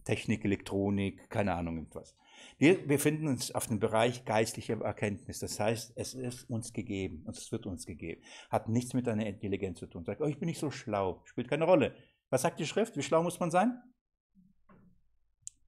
[0.05, 2.16] Technik, Elektronik, keine Ahnung, irgendwas.
[2.57, 5.41] Wir befinden uns auf dem Bereich geistlicher Erkenntnis.
[5.41, 8.23] Das heißt, es ist uns gegeben und es wird uns gegeben.
[8.49, 10.05] Hat nichts mit deiner Intelligenz zu tun.
[10.05, 11.21] Sag, oh, ich bin nicht so schlau.
[11.25, 11.97] Spielt keine Rolle.
[12.31, 12.97] Was sagt die Schrift?
[12.97, 13.83] Wie schlau muss man sein?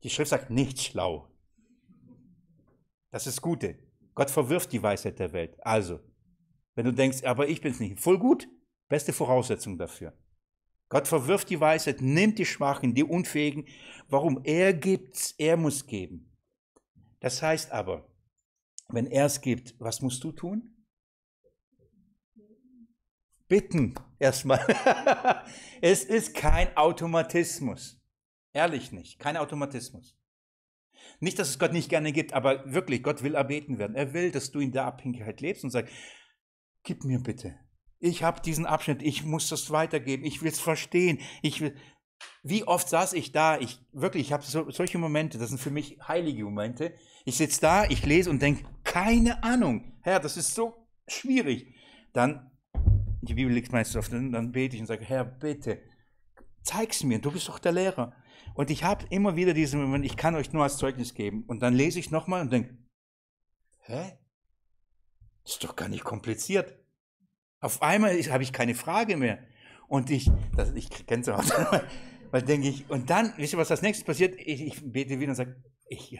[0.02, 1.28] Die Schrift sagt nicht schlau.
[3.10, 3.78] Das ist das Gute.
[4.14, 5.56] Gott verwirft die Weisheit der Welt.
[5.64, 6.00] Also,
[6.74, 8.48] wenn du denkst, aber ich bin es nicht, voll gut,
[8.88, 10.12] beste Voraussetzung dafür.
[10.88, 13.66] Gott verwirft die Weisheit, nimmt die Schwachen, die Unfähigen.
[14.08, 14.40] Warum?
[14.44, 16.36] Er gibt's, er muss geben.
[17.20, 18.06] Das heißt aber,
[18.88, 20.84] wenn er es gibt, was musst du tun?
[23.48, 24.58] Bitten erstmal.
[25.80, 28.01] es ist kein Automatismus.
[28.52, 30.16] Ehrlich nicht, kein Automatismus.
[31.20, 33.96] Nicht, dass es Gott nicht gerne gibt, aber wirklich, Gott will erbeten werden.
[33.96, 35.92] Er will, dass du in der Abhängigkeit lebst und sagst,
[36.84, 37.58] gib mir bitte,
[37.98, 41.20] ich habe diesen Abschnitt, ich muss das weitergeben, ich will es verstehen.
[41.40, 41.76] Ich will,
[42.42, 43.58] wie oft saß ich da?
[43.58, 46.94] Ich wirklich, ich habe so, solche Momente, das sind für mich heilige Momente.
[47.24, 51.76] Ich sitze da, ich lese und denke, keine Ahnung, Herr, das ist so schwierig.
[52.12, 52.50] Dann,
[53.20, 55.80] die Bibel liegt meistens auf, dann bete ich und sage, Herr, bitte,
[56.62, 58.16] zeig's mir, du bist doch der Lehrer.
[58.54, 61.44] Und ich habe immer wieder diesen Moment, ich kann euch nur als Zeugnis geben.
[61.46, 62.76] Und dann lese ich nochmal und denke,
[63.80, 64.18] hä?
[65.44, 66.78] Ist doch gar nicht kompliziert.
[67.60, 69.38] Auf einmal habe ich keine Frage mehr.
[69.88, 71.42] Und ich, das, ich kenne es auch,
[72.30, 74.34] weil denke ich, und dann, wisst ihr, was das nächste passiert?
[74.38, 76.18] Ich, ich bete wieder und sage, ich,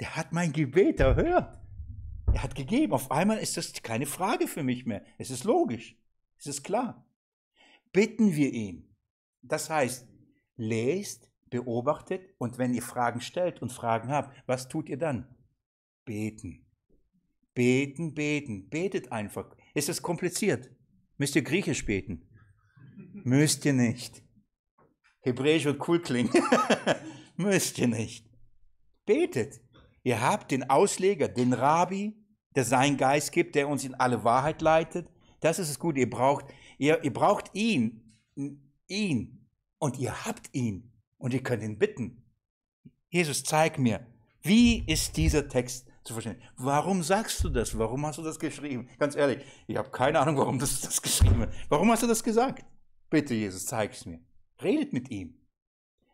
[0.00, 1.56] der hat mein Gebet erhört.
[2.32, 2.92] Er hat gegeben.
[2.92, 5.04] Auf einmal ist das keine Frage für mich mehr.
[5.18, 5.96] Es ist logisch.
[6.38, 7.06] Es ist klar.
[7.92, 8.96] Bitten wir ihn.
[9.42, 10.08] Das heißt,
[10.56, 15.26] lest, beobachtet und wenn ihr Fragen stellt und Fragen habt, was tut ihr dann?
[16.04, 16.66] Beten.
[17.54, 18.68] Beten, beten.
[18.68, 19.54] Betet einfach.
[19.74, 20.70] Ist es kompliziert?
[21.18, 22.26] Müsst ihr Griechisch beten?
[23.12, 24.22] Müsst ihr nicht.
[25.20, 26.32] Hebräisch wird cool klingen.
[27.36, 28.26] Müsst ihr nicht.
[29.04, 29.60] Betet.
[30.02, 32.16] Ihr habt den Ausleger, den Rabbi,
[32.54, 35.08] der seinen Geist gibt, der uns in alle Wahrheit leitet.
[35.40, 35.96] Das ist es gut.
[35.96, 36.46] Ihr braucht,
[36.78, 38.16] ihr, ihr braucht ihn,
[38.86, 39.46] ihn.
[39.78, 40.89] Und ihr habt ihn.
[41.20, 42.24] Und ihr könnt ihn bitten.
[43.10, 44.04] Jesus, zeig mir,
[44.42, 46.40] wie ist dieser Text zu verstehen.
[46.56, 47.78] Warum sagst du das?
[47.78, 48.88] Warum hast du das geschrieben?
[48.98, 51.54] Ganz ehrlich, ich habe keine Ahnung, warum du das geschrieben hast.
[51.68, 52.64] Warum hast du das gesagt?
[53.10, 54.20] Bitte, Jesus, zeig es mir.
[54.62, 55.34] Redet mit ihm.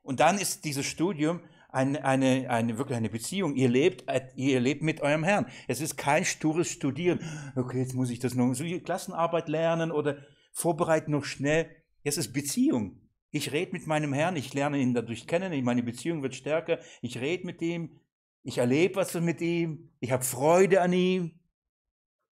[0.03, 3.55] Und dann ist dieses Studium eine, eine, eine, wirklich eine Beziehung.
[3.55, 4.05] Ihr lebt,
[4.37, 5.47] ihr lebt mit eurem Herrn.
[5.69, 7.21] Es ist kein stures Studieren.
[7.55, 10.19] Okay, jetzt muss ich das noch, so Klassenarbeit lernen oder
[10.53, 11.69] vorbereiten noch schnell.
[12.03, 13.06] Es ist Beziehung.
[13.31, 17.19] Ich rede mit meinem Herrn, ich lerne ihn dadurch kennen, meine Beziehung wird stärker, ich
[17.19, 17.99] rede mit ihm,
[18.47, 19.91] ich erlebe was mit ihm.
[19.99, 21.41] Ich habe Freude an ihm.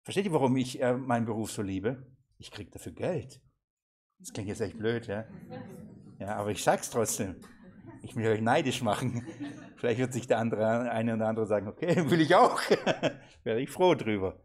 [0.03, 2.05] Versteht ihr, warum ich äh, meinen Beruf so liebe?
[2.37, 3.41] Ich kriege dafür Geld.
[4.19, 5.25] Das klingt jetzt echt blöd, ja?
[6.19, 7.37] Ja, aber ich sag's trotzdem.
[8.03, 9.25] Ich will euch neidisch machen.
[9.77, 12.61] Vielleicht wird sich der andere, eine oder andere sagen, okay, will ich auch.
[13.45, 14.43] Wäre ich froh drüber.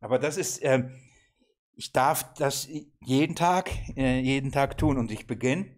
[0.00, 0.90] Aber das ist, äh,
[1.72, 2.68] ich darf das
[3.00, 5.75] jeden Tag, äh, jeden Tag tun und ich beginne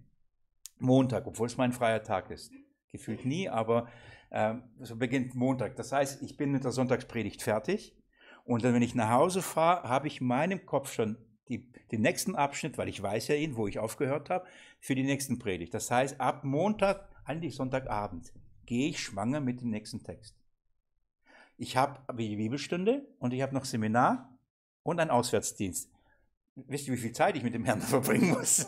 [0.78, 2.52] Montag, obwohl es mein freier Tag ist.
[2.90, 3.88] Gefühlt nie, aber
[4.30, 5.76] ähm, so beginnt Montag.
[5.76, 7.96] Das heißt, ich bin mit der Sonntagspredigt fertig
[8.44, 11.18] und dann, wenn ich nach Hause fahre, habe ich in meinem Kopf schon
[11.48, 14.46] die, den nächsten Abschnitt, weil ich weiß ja ihn, wo ich aufgehört habe,
[14.80, 15.74] für die nächsten Predigt.
[15.74, 18.32] Das heißt, ab Montag, eigentlich Sonntagabend,
[18.66, 20.36] gehe ich schwanger mit dem nächsten Text.
[21.56, 24.38] Ich habe die Bibelstunde und ich habe noch Seminar
[24.82, 25.90] und einen Auswärtsdienst.
[26.54, 28.66] Wisst ihr, wie viel Zeit ich mit dem Herrn verbringen muss?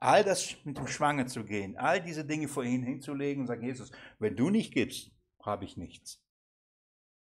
[0.00, 3.64] All das mit dem Schwanger zu gehen, all diese Dinge vor ihn hinzulegen und sagen,
[3.64, 5.12] Jesus, wenn du nicht gibst,
[5.42, 6.24] habe ich nichts.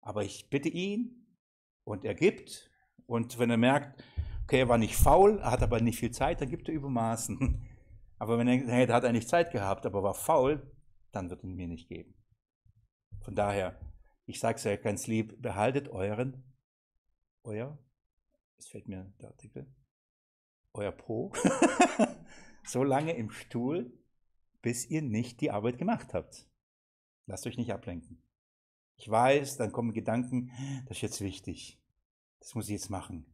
[0.02, 1.28] Aber ich bitte ihn
[1.84, 2.72] und er gibt.
[3.06, 4.02] Und wenn er merkt,
[4.44, 7.66] okay, er war nicht faul, er hat aber nicht viel Zeit, dann gibt er übermaßen.
[8.22, 10.70] Aber wenn er, hey, da hat er nicht Zeit gehabt, aber war faul,
[11.14, 12.14] dann wird er mir nicht geben.
[13.22, 13.80] Von daher,
[14.26, 16.44] ich sage es ja ganz lieb, behaltet euren,
[17.44, 17.80] euer,
[18.58, 19.74] es fällt mir der Artikel,
[20.74, 21.32] euer Po,
[22.72, 23.92] so lange im Stuhl,
[24.62, 26.48] bis ihr nicht die Arbeit gemacht habt.
[27.26, 28.22] Lasst euch nicht ablenken.
[28.96, 30.52] Ich weiß, dann kommen Gedanken,
[30.88, 31.80] das ist jetzt wichtig.
[32.40, 33.26] Das muss ich jetzt machen.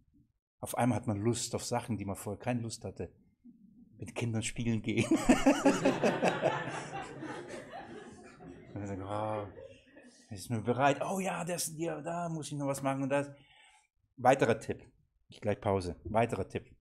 [0.59, 3.11] Auf einmal hat man Lust auf Sachen, die man vorher keine Lust hatte.
[3.97, 5.09] Mit Kindern spielen gehen.
[5.09, 5.19] und
[8.73, 9.47] dann sagen, oh,
[10.33, 11.01] ist mir bereit.
[11.01, 13.31] Oh ja, das, ja, da muss ich noch was machen und das.
[14.17, 14.83] Weiterer Tipp.
[15.29, 15.95] Ich gleich Pause.
[16.03, 16.74] Weiterer Tipp.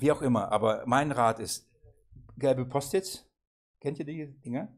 [0.00, 1.68] Wie auch immer, aber mein Rat ist,
[2.36, 3.28] gelbe Post-its,
[3.80, 4.68] kennt ihr die Dinger?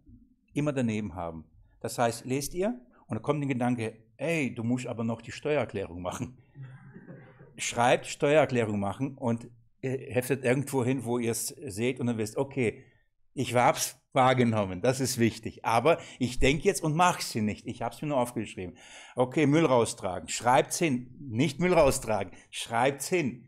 [0.55, 1.45] Immer daneben haben.
[1.81, 5.33] Das heißt, lest ihr und dann kommt der Gedanke, ey, du musst aber noch die
[5.33, 6.39] Steuererklärung machen.
[7.57, 9.51] Schreibt Steuererklärung machen und
[9.83, 12.85] heftet irgendwo hin, wo ihr es seht und dann wisst, okay,
[13.35, 15.65] ich hab's wahrgenommen, das ist wichtig.
[15.65, 17.67] Aber ich denke jetzt und mache sie nicht.
[17.67, 18.77] Ich habe es mir nur aufgeschrieben.
[19.15, 20.29] Okay, Müll raustragen.
[20.29, 21.15] Schreibt's hin.
[21.21, 22.33] Nicht Müll raustragen.
[22.51, 23.47] Schreibt's hin.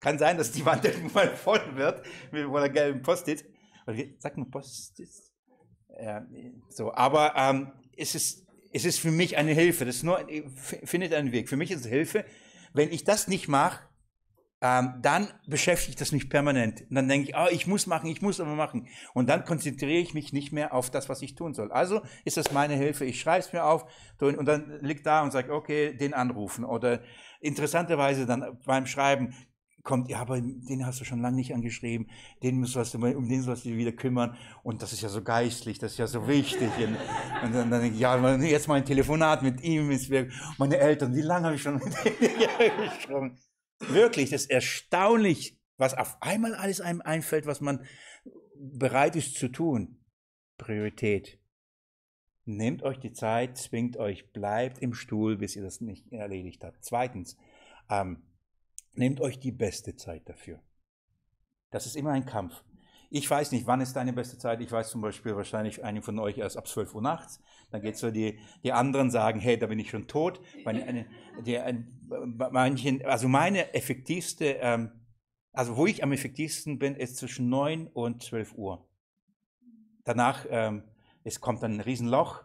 [0.00, 3.44] Kann sein, dass die Wand irgendwann voll wird mit einer gelben Post-it.
[4.18, 5.08] Sag mal Post-it.
[5.96, 6.20] Äh,
[6.68, 9.84] so, aber ähm, es, ist, es ist für mich eine Hilfe.
[9.84, 10.26] Das nur,
[10.84, 11.48] findet einen Weg.
[11.48, 12.24] Für mich ist es Hilfe.
[12.72, 13.88] Wenn ich das nicht mache,
[14.60, 16.82] ähm, dann beschäftigt das mich permanent.
[16.82, 18.88] Und dann denke ich, oh, ich muss machen, ich muss aber machen.
[19.14, 21.70] Und dann konzentriere ich mich nicht mehr auf das, was ich tun soll.
[21.70, 23.04] Also ist das meine Hilfe.
[23.04, 23.86] Ich schreibe es mir auf
[24.20, 26.64] und dann liegt da und sage, okay, den anrufen.
[26.64, 27.02] Oder
[27.40, 29.34] interessanterweise dann beim Schreiben
[29.88, 32.10] kommt, ja, aber den hast du schon lange nicht angeschrieben,
[32.42, 35.22] den sollst du, um den sollst du dich wieder kümmern und das ist ja so
[35.22, 36.68] geistlich, das ist ja so wichtig.
[37.42, 40.12] Und, dann, dann denke ich, ja, jetzt mal ein Telefonat mit ihm, ist
[40.58, 43.38] meine Eltern, wie lange habe ich schon mit denen?
[43.78, 47.82] Wirklich, das ist erstaunlich, was auf einmal alles einem einfällt, was man
[48.56, 50.04] bereit ist zu tun.
[50.58, 51.38] Priorität.
[52.44, 56.84] Nehmt euch die Zeit, zwingt euch, bleibt im Stuhl, bis ihr das nicht erledigt habt.
[56.84, 57.38] Zweitens,
[57.88, 58.22] ähm,
[58.92, 60.60] Nehmt euch die beste Zeit dafür.
[61.70, 62.64] Das ist immer ein Kampf.
[63.10, 64.60] Ich weiß nicht, wann ist deine beste Zeit.
[64.60, 67.40] Ich weiß zum Beispiel wahrscheinlich einige von euch erst ab 12 Uhr nachts.
[67.70, 70.40] Dann geht so die, die anderen sagen, hey, da bin ich schon tot.
[70.64, 71.06] Meine,
[71.46, 71.58] die,
[72.50, 74.90] manchen, also meine effektivste, ähm,
[75.52, 78.86] also wo ich am effektivsten bin, ist zwischen 9 und 12 Uhr.
[80.04, 80.84] Danach, ähm,
[81.24, 82.44] es kommt dann ein Riesenloch.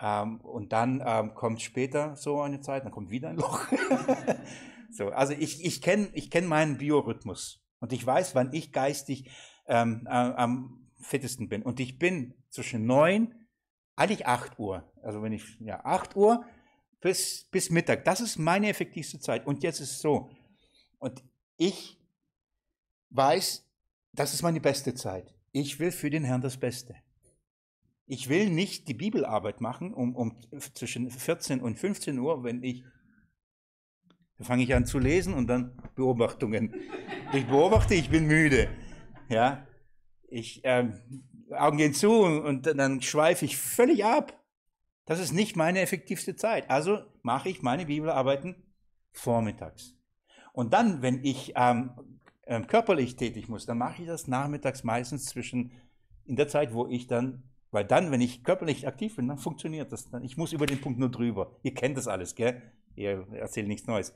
[0.00, 3.66] Ähm, und dann ähm, kommt später so eine Zeit, dann kommt wieder ein Loch.
[4.94, 9.28] So, also ich, ich kenne ich kenn meinen Biorhythmus und ich weiß, wann ich geistig
[9.66, 11.62] ähm, äh, am fittesten bin.
[11.62, 13.34] Und ich bin zwischen neun,
[13.96, 16.44] eigentlich acht Uhr, also wenn ich, ja, acht Uhr
[17.00, 19.46] bis, bis Mittag, das ist meine effektivste Zeit.
[19.46, 20.30] Und jetzt ist es so,
[20.98, 21.22] und
[21.56, 22.00] ich
[23.10, 23.68] weiß,
[24.12, 25.34] das ist meine beste Zeit.
[25.50, 26.94] Ich will für den Herrn das Beste.
[28.06, 30.38] Ich will nicht die Bibelarbeit machen um, um
[30.74, 32.84] zwischen 14 und 15 Uhr, wenn ich
[34.38, 36.74] dann fange ich an zu lesen und dann Beobachtungen.
[37.32, 38.68] Ich beobachte, ich bin müde.
[39.28, 39.66] Ja,
[40.28, 40.94] ich ähm,
[41.50, 44.40] Augen gehen zu und dann schweife ich völlig ab.
[45.06, 46.70] Das ist nicht meine effektivste Zeit.
[46.70, 48.56] Also mache ich meine Bibelarbeiten
[49.12, 49.94] vormittags.
[50.52, 51.90] Und dann, wenn ich ähm,
[52.46, 55.72] ähm, körperlich tätig muss, dann mache ich das nachmittags meistens zwischen
[56.24, 59.92] in der Zeit, wo ich dann, weil dann, wenn ich körperlich aktiv bin, dann funktioniert
[59.92, 60.10] das.
[60.22, 61.56] Ich muss über den Punkt nur drüber.
[61.62, 62.62] Ihr kennt das alles, gell?
[62.96, 64.12] Ihr erzählt nichts Neues.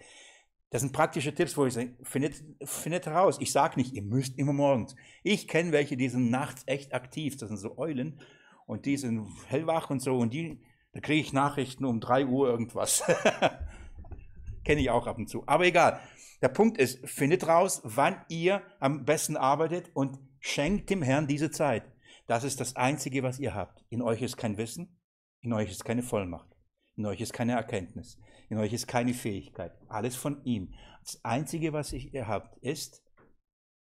[0.71, 3.39] Das sind praktische Tipps, wo ich sage, findet, findet heraus.
[3.41, 4.95] Ich sage nicht, ihr müsst immer morgens.
[5.23, 7.37] Ich kenne welche, die sind nachts echt aktiv.
[7.37, 8.21] Das sind so Eulen
[8.67, 10.19] und die sind hellwach und so.
[10.19, 10.61] Und die,
[10.93, 13.03] da kriege ich Nachrichten um 3 Uhr irgendwas.
[14.65, 15.43] kenne ich auch ab und zu.
[15.47, 16.01] Aber egal.
[16.43, 21.51] Der Punkt ist, findet raus, wann ihr am besten arbeitet und schenkt dem Herrn diese
[21.51, 21.85] Zeit.
[22.27, 23.85] Das ist das Einzige, was ihr habt.
[23.89, 25.01] In euch ist kein Wissen,
[25.41, 26.55] in euch ist keine Vollmacht.
[26.97, 28.19] In euch ist keine Erkenntnis.
[28.49, 29.73] In euch ist keine Fähigkeit.
[29.89, 30.75] Alles von ihm.
[31.03, 33.03] Das Einzige, was ihr habt, ist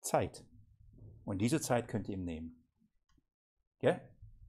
[0.00, 0.44] Zeit.
[1.24, 2.64] Und diese Zeit könnt ihr ihm nehmen.
[3.80, 4.00] Ja?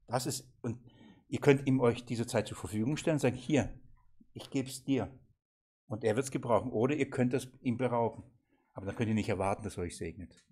[0.07, 0.79] Das ist, und
[1.27, 3.73] ihr könnt ihm euch diese Zeit zur Verfügung stellen und sagen, hier,
[4.33, 5.17] ich gebe es dir.
[5.87, 6.71] Und er wird es gebrauchen.
[6.71, 8.23] Oder ihr könnt es ihm berauben.
[8.73, 10.45] Aber dann könnt ihr nicht erwarten, dass er euch segnet.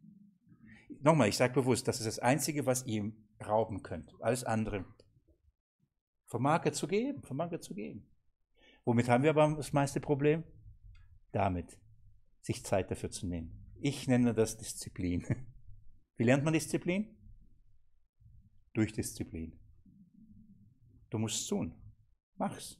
[1.01, 4.13] Nochmal, ich sage bewusst, das ist das Einzige, was ihr ihm rauben könnt.
[4.21, 4.85] Alles andere
[6.27, 8.09] vermag er zu geben, vermag er zu geben.
[8.85, 10.43] Womit haben wir aber das meiste Problem?
[11.31, 11.79] Damit,
[12.41, 13.73] sich Zeit dafür zu nehmen.
[13.75, 15.25] Ich nenne das Disziplin.
[16.17, 17.17] Wie lernt man Disziplin?
[18.73, 19.59] Durch Disziplin.
[21.09, 21.75] Du musst es tun.
[22.35, 22.79] Mach's.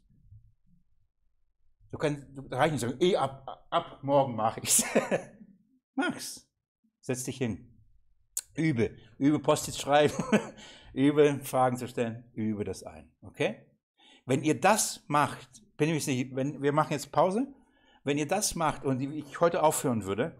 [1.91, 4.83] Du kannst du reicht nicht sagen, eh, ab, ab, ab morgen mache ich's.
[5.95, 6.49] Mach's.
[7.01, 7.77] Setz dich hin.
[8.55, 8.97] Übe.
[9.19, 10.15] Übe Post-its schreiben.
[10.93, 12.23] übe Fragen zu stellen.
[12.33, 13.11] Übe das ein.
[13.21, 13.67] Okay?
[14.25, 17.47] Wenn ihr das macht, bin ich nicht, wenn, wir machen jetzt Pause.
[18.03, 20.35] Wenn ihr das macht und ich heute aufhören würde,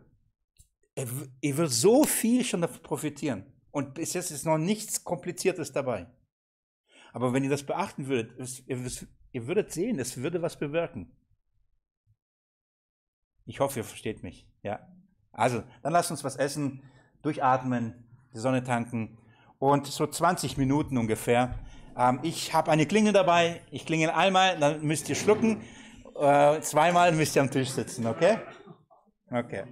[0.96, 3.46] ihr würdet so viel schon davon profitieren.
[3.72, 6.08] Und bis jetzt ist noch nichts Kompliziertes dabei.
[7.14, 11.16] Aber wenn ihr das beachten würdet, ihr würdet sehen, es würde was bewirken.
[13.46, 14.48] Ich hoffe, ihr versteht mich.
[14.62, 14.88] Ja.
[15.32, 16.84] Also, dann lasst uns was essen,
[17.22, 17.96] durchatmen,
[18.34, 19.18] die Sonne tanken
[19.60, 21.60] und so 20 Minuten ungefähr.
[21.98, 23.62] Ähm, ich habe eine Klingel dabei.
[23.72, 25.62] Ich klingel einmal, dann müsst ihr schlucken.
[26.20, 28.38] Äh, zweimal müsst ihr am Tisch sitzen, okay?
[29.32, 29.64] Okay.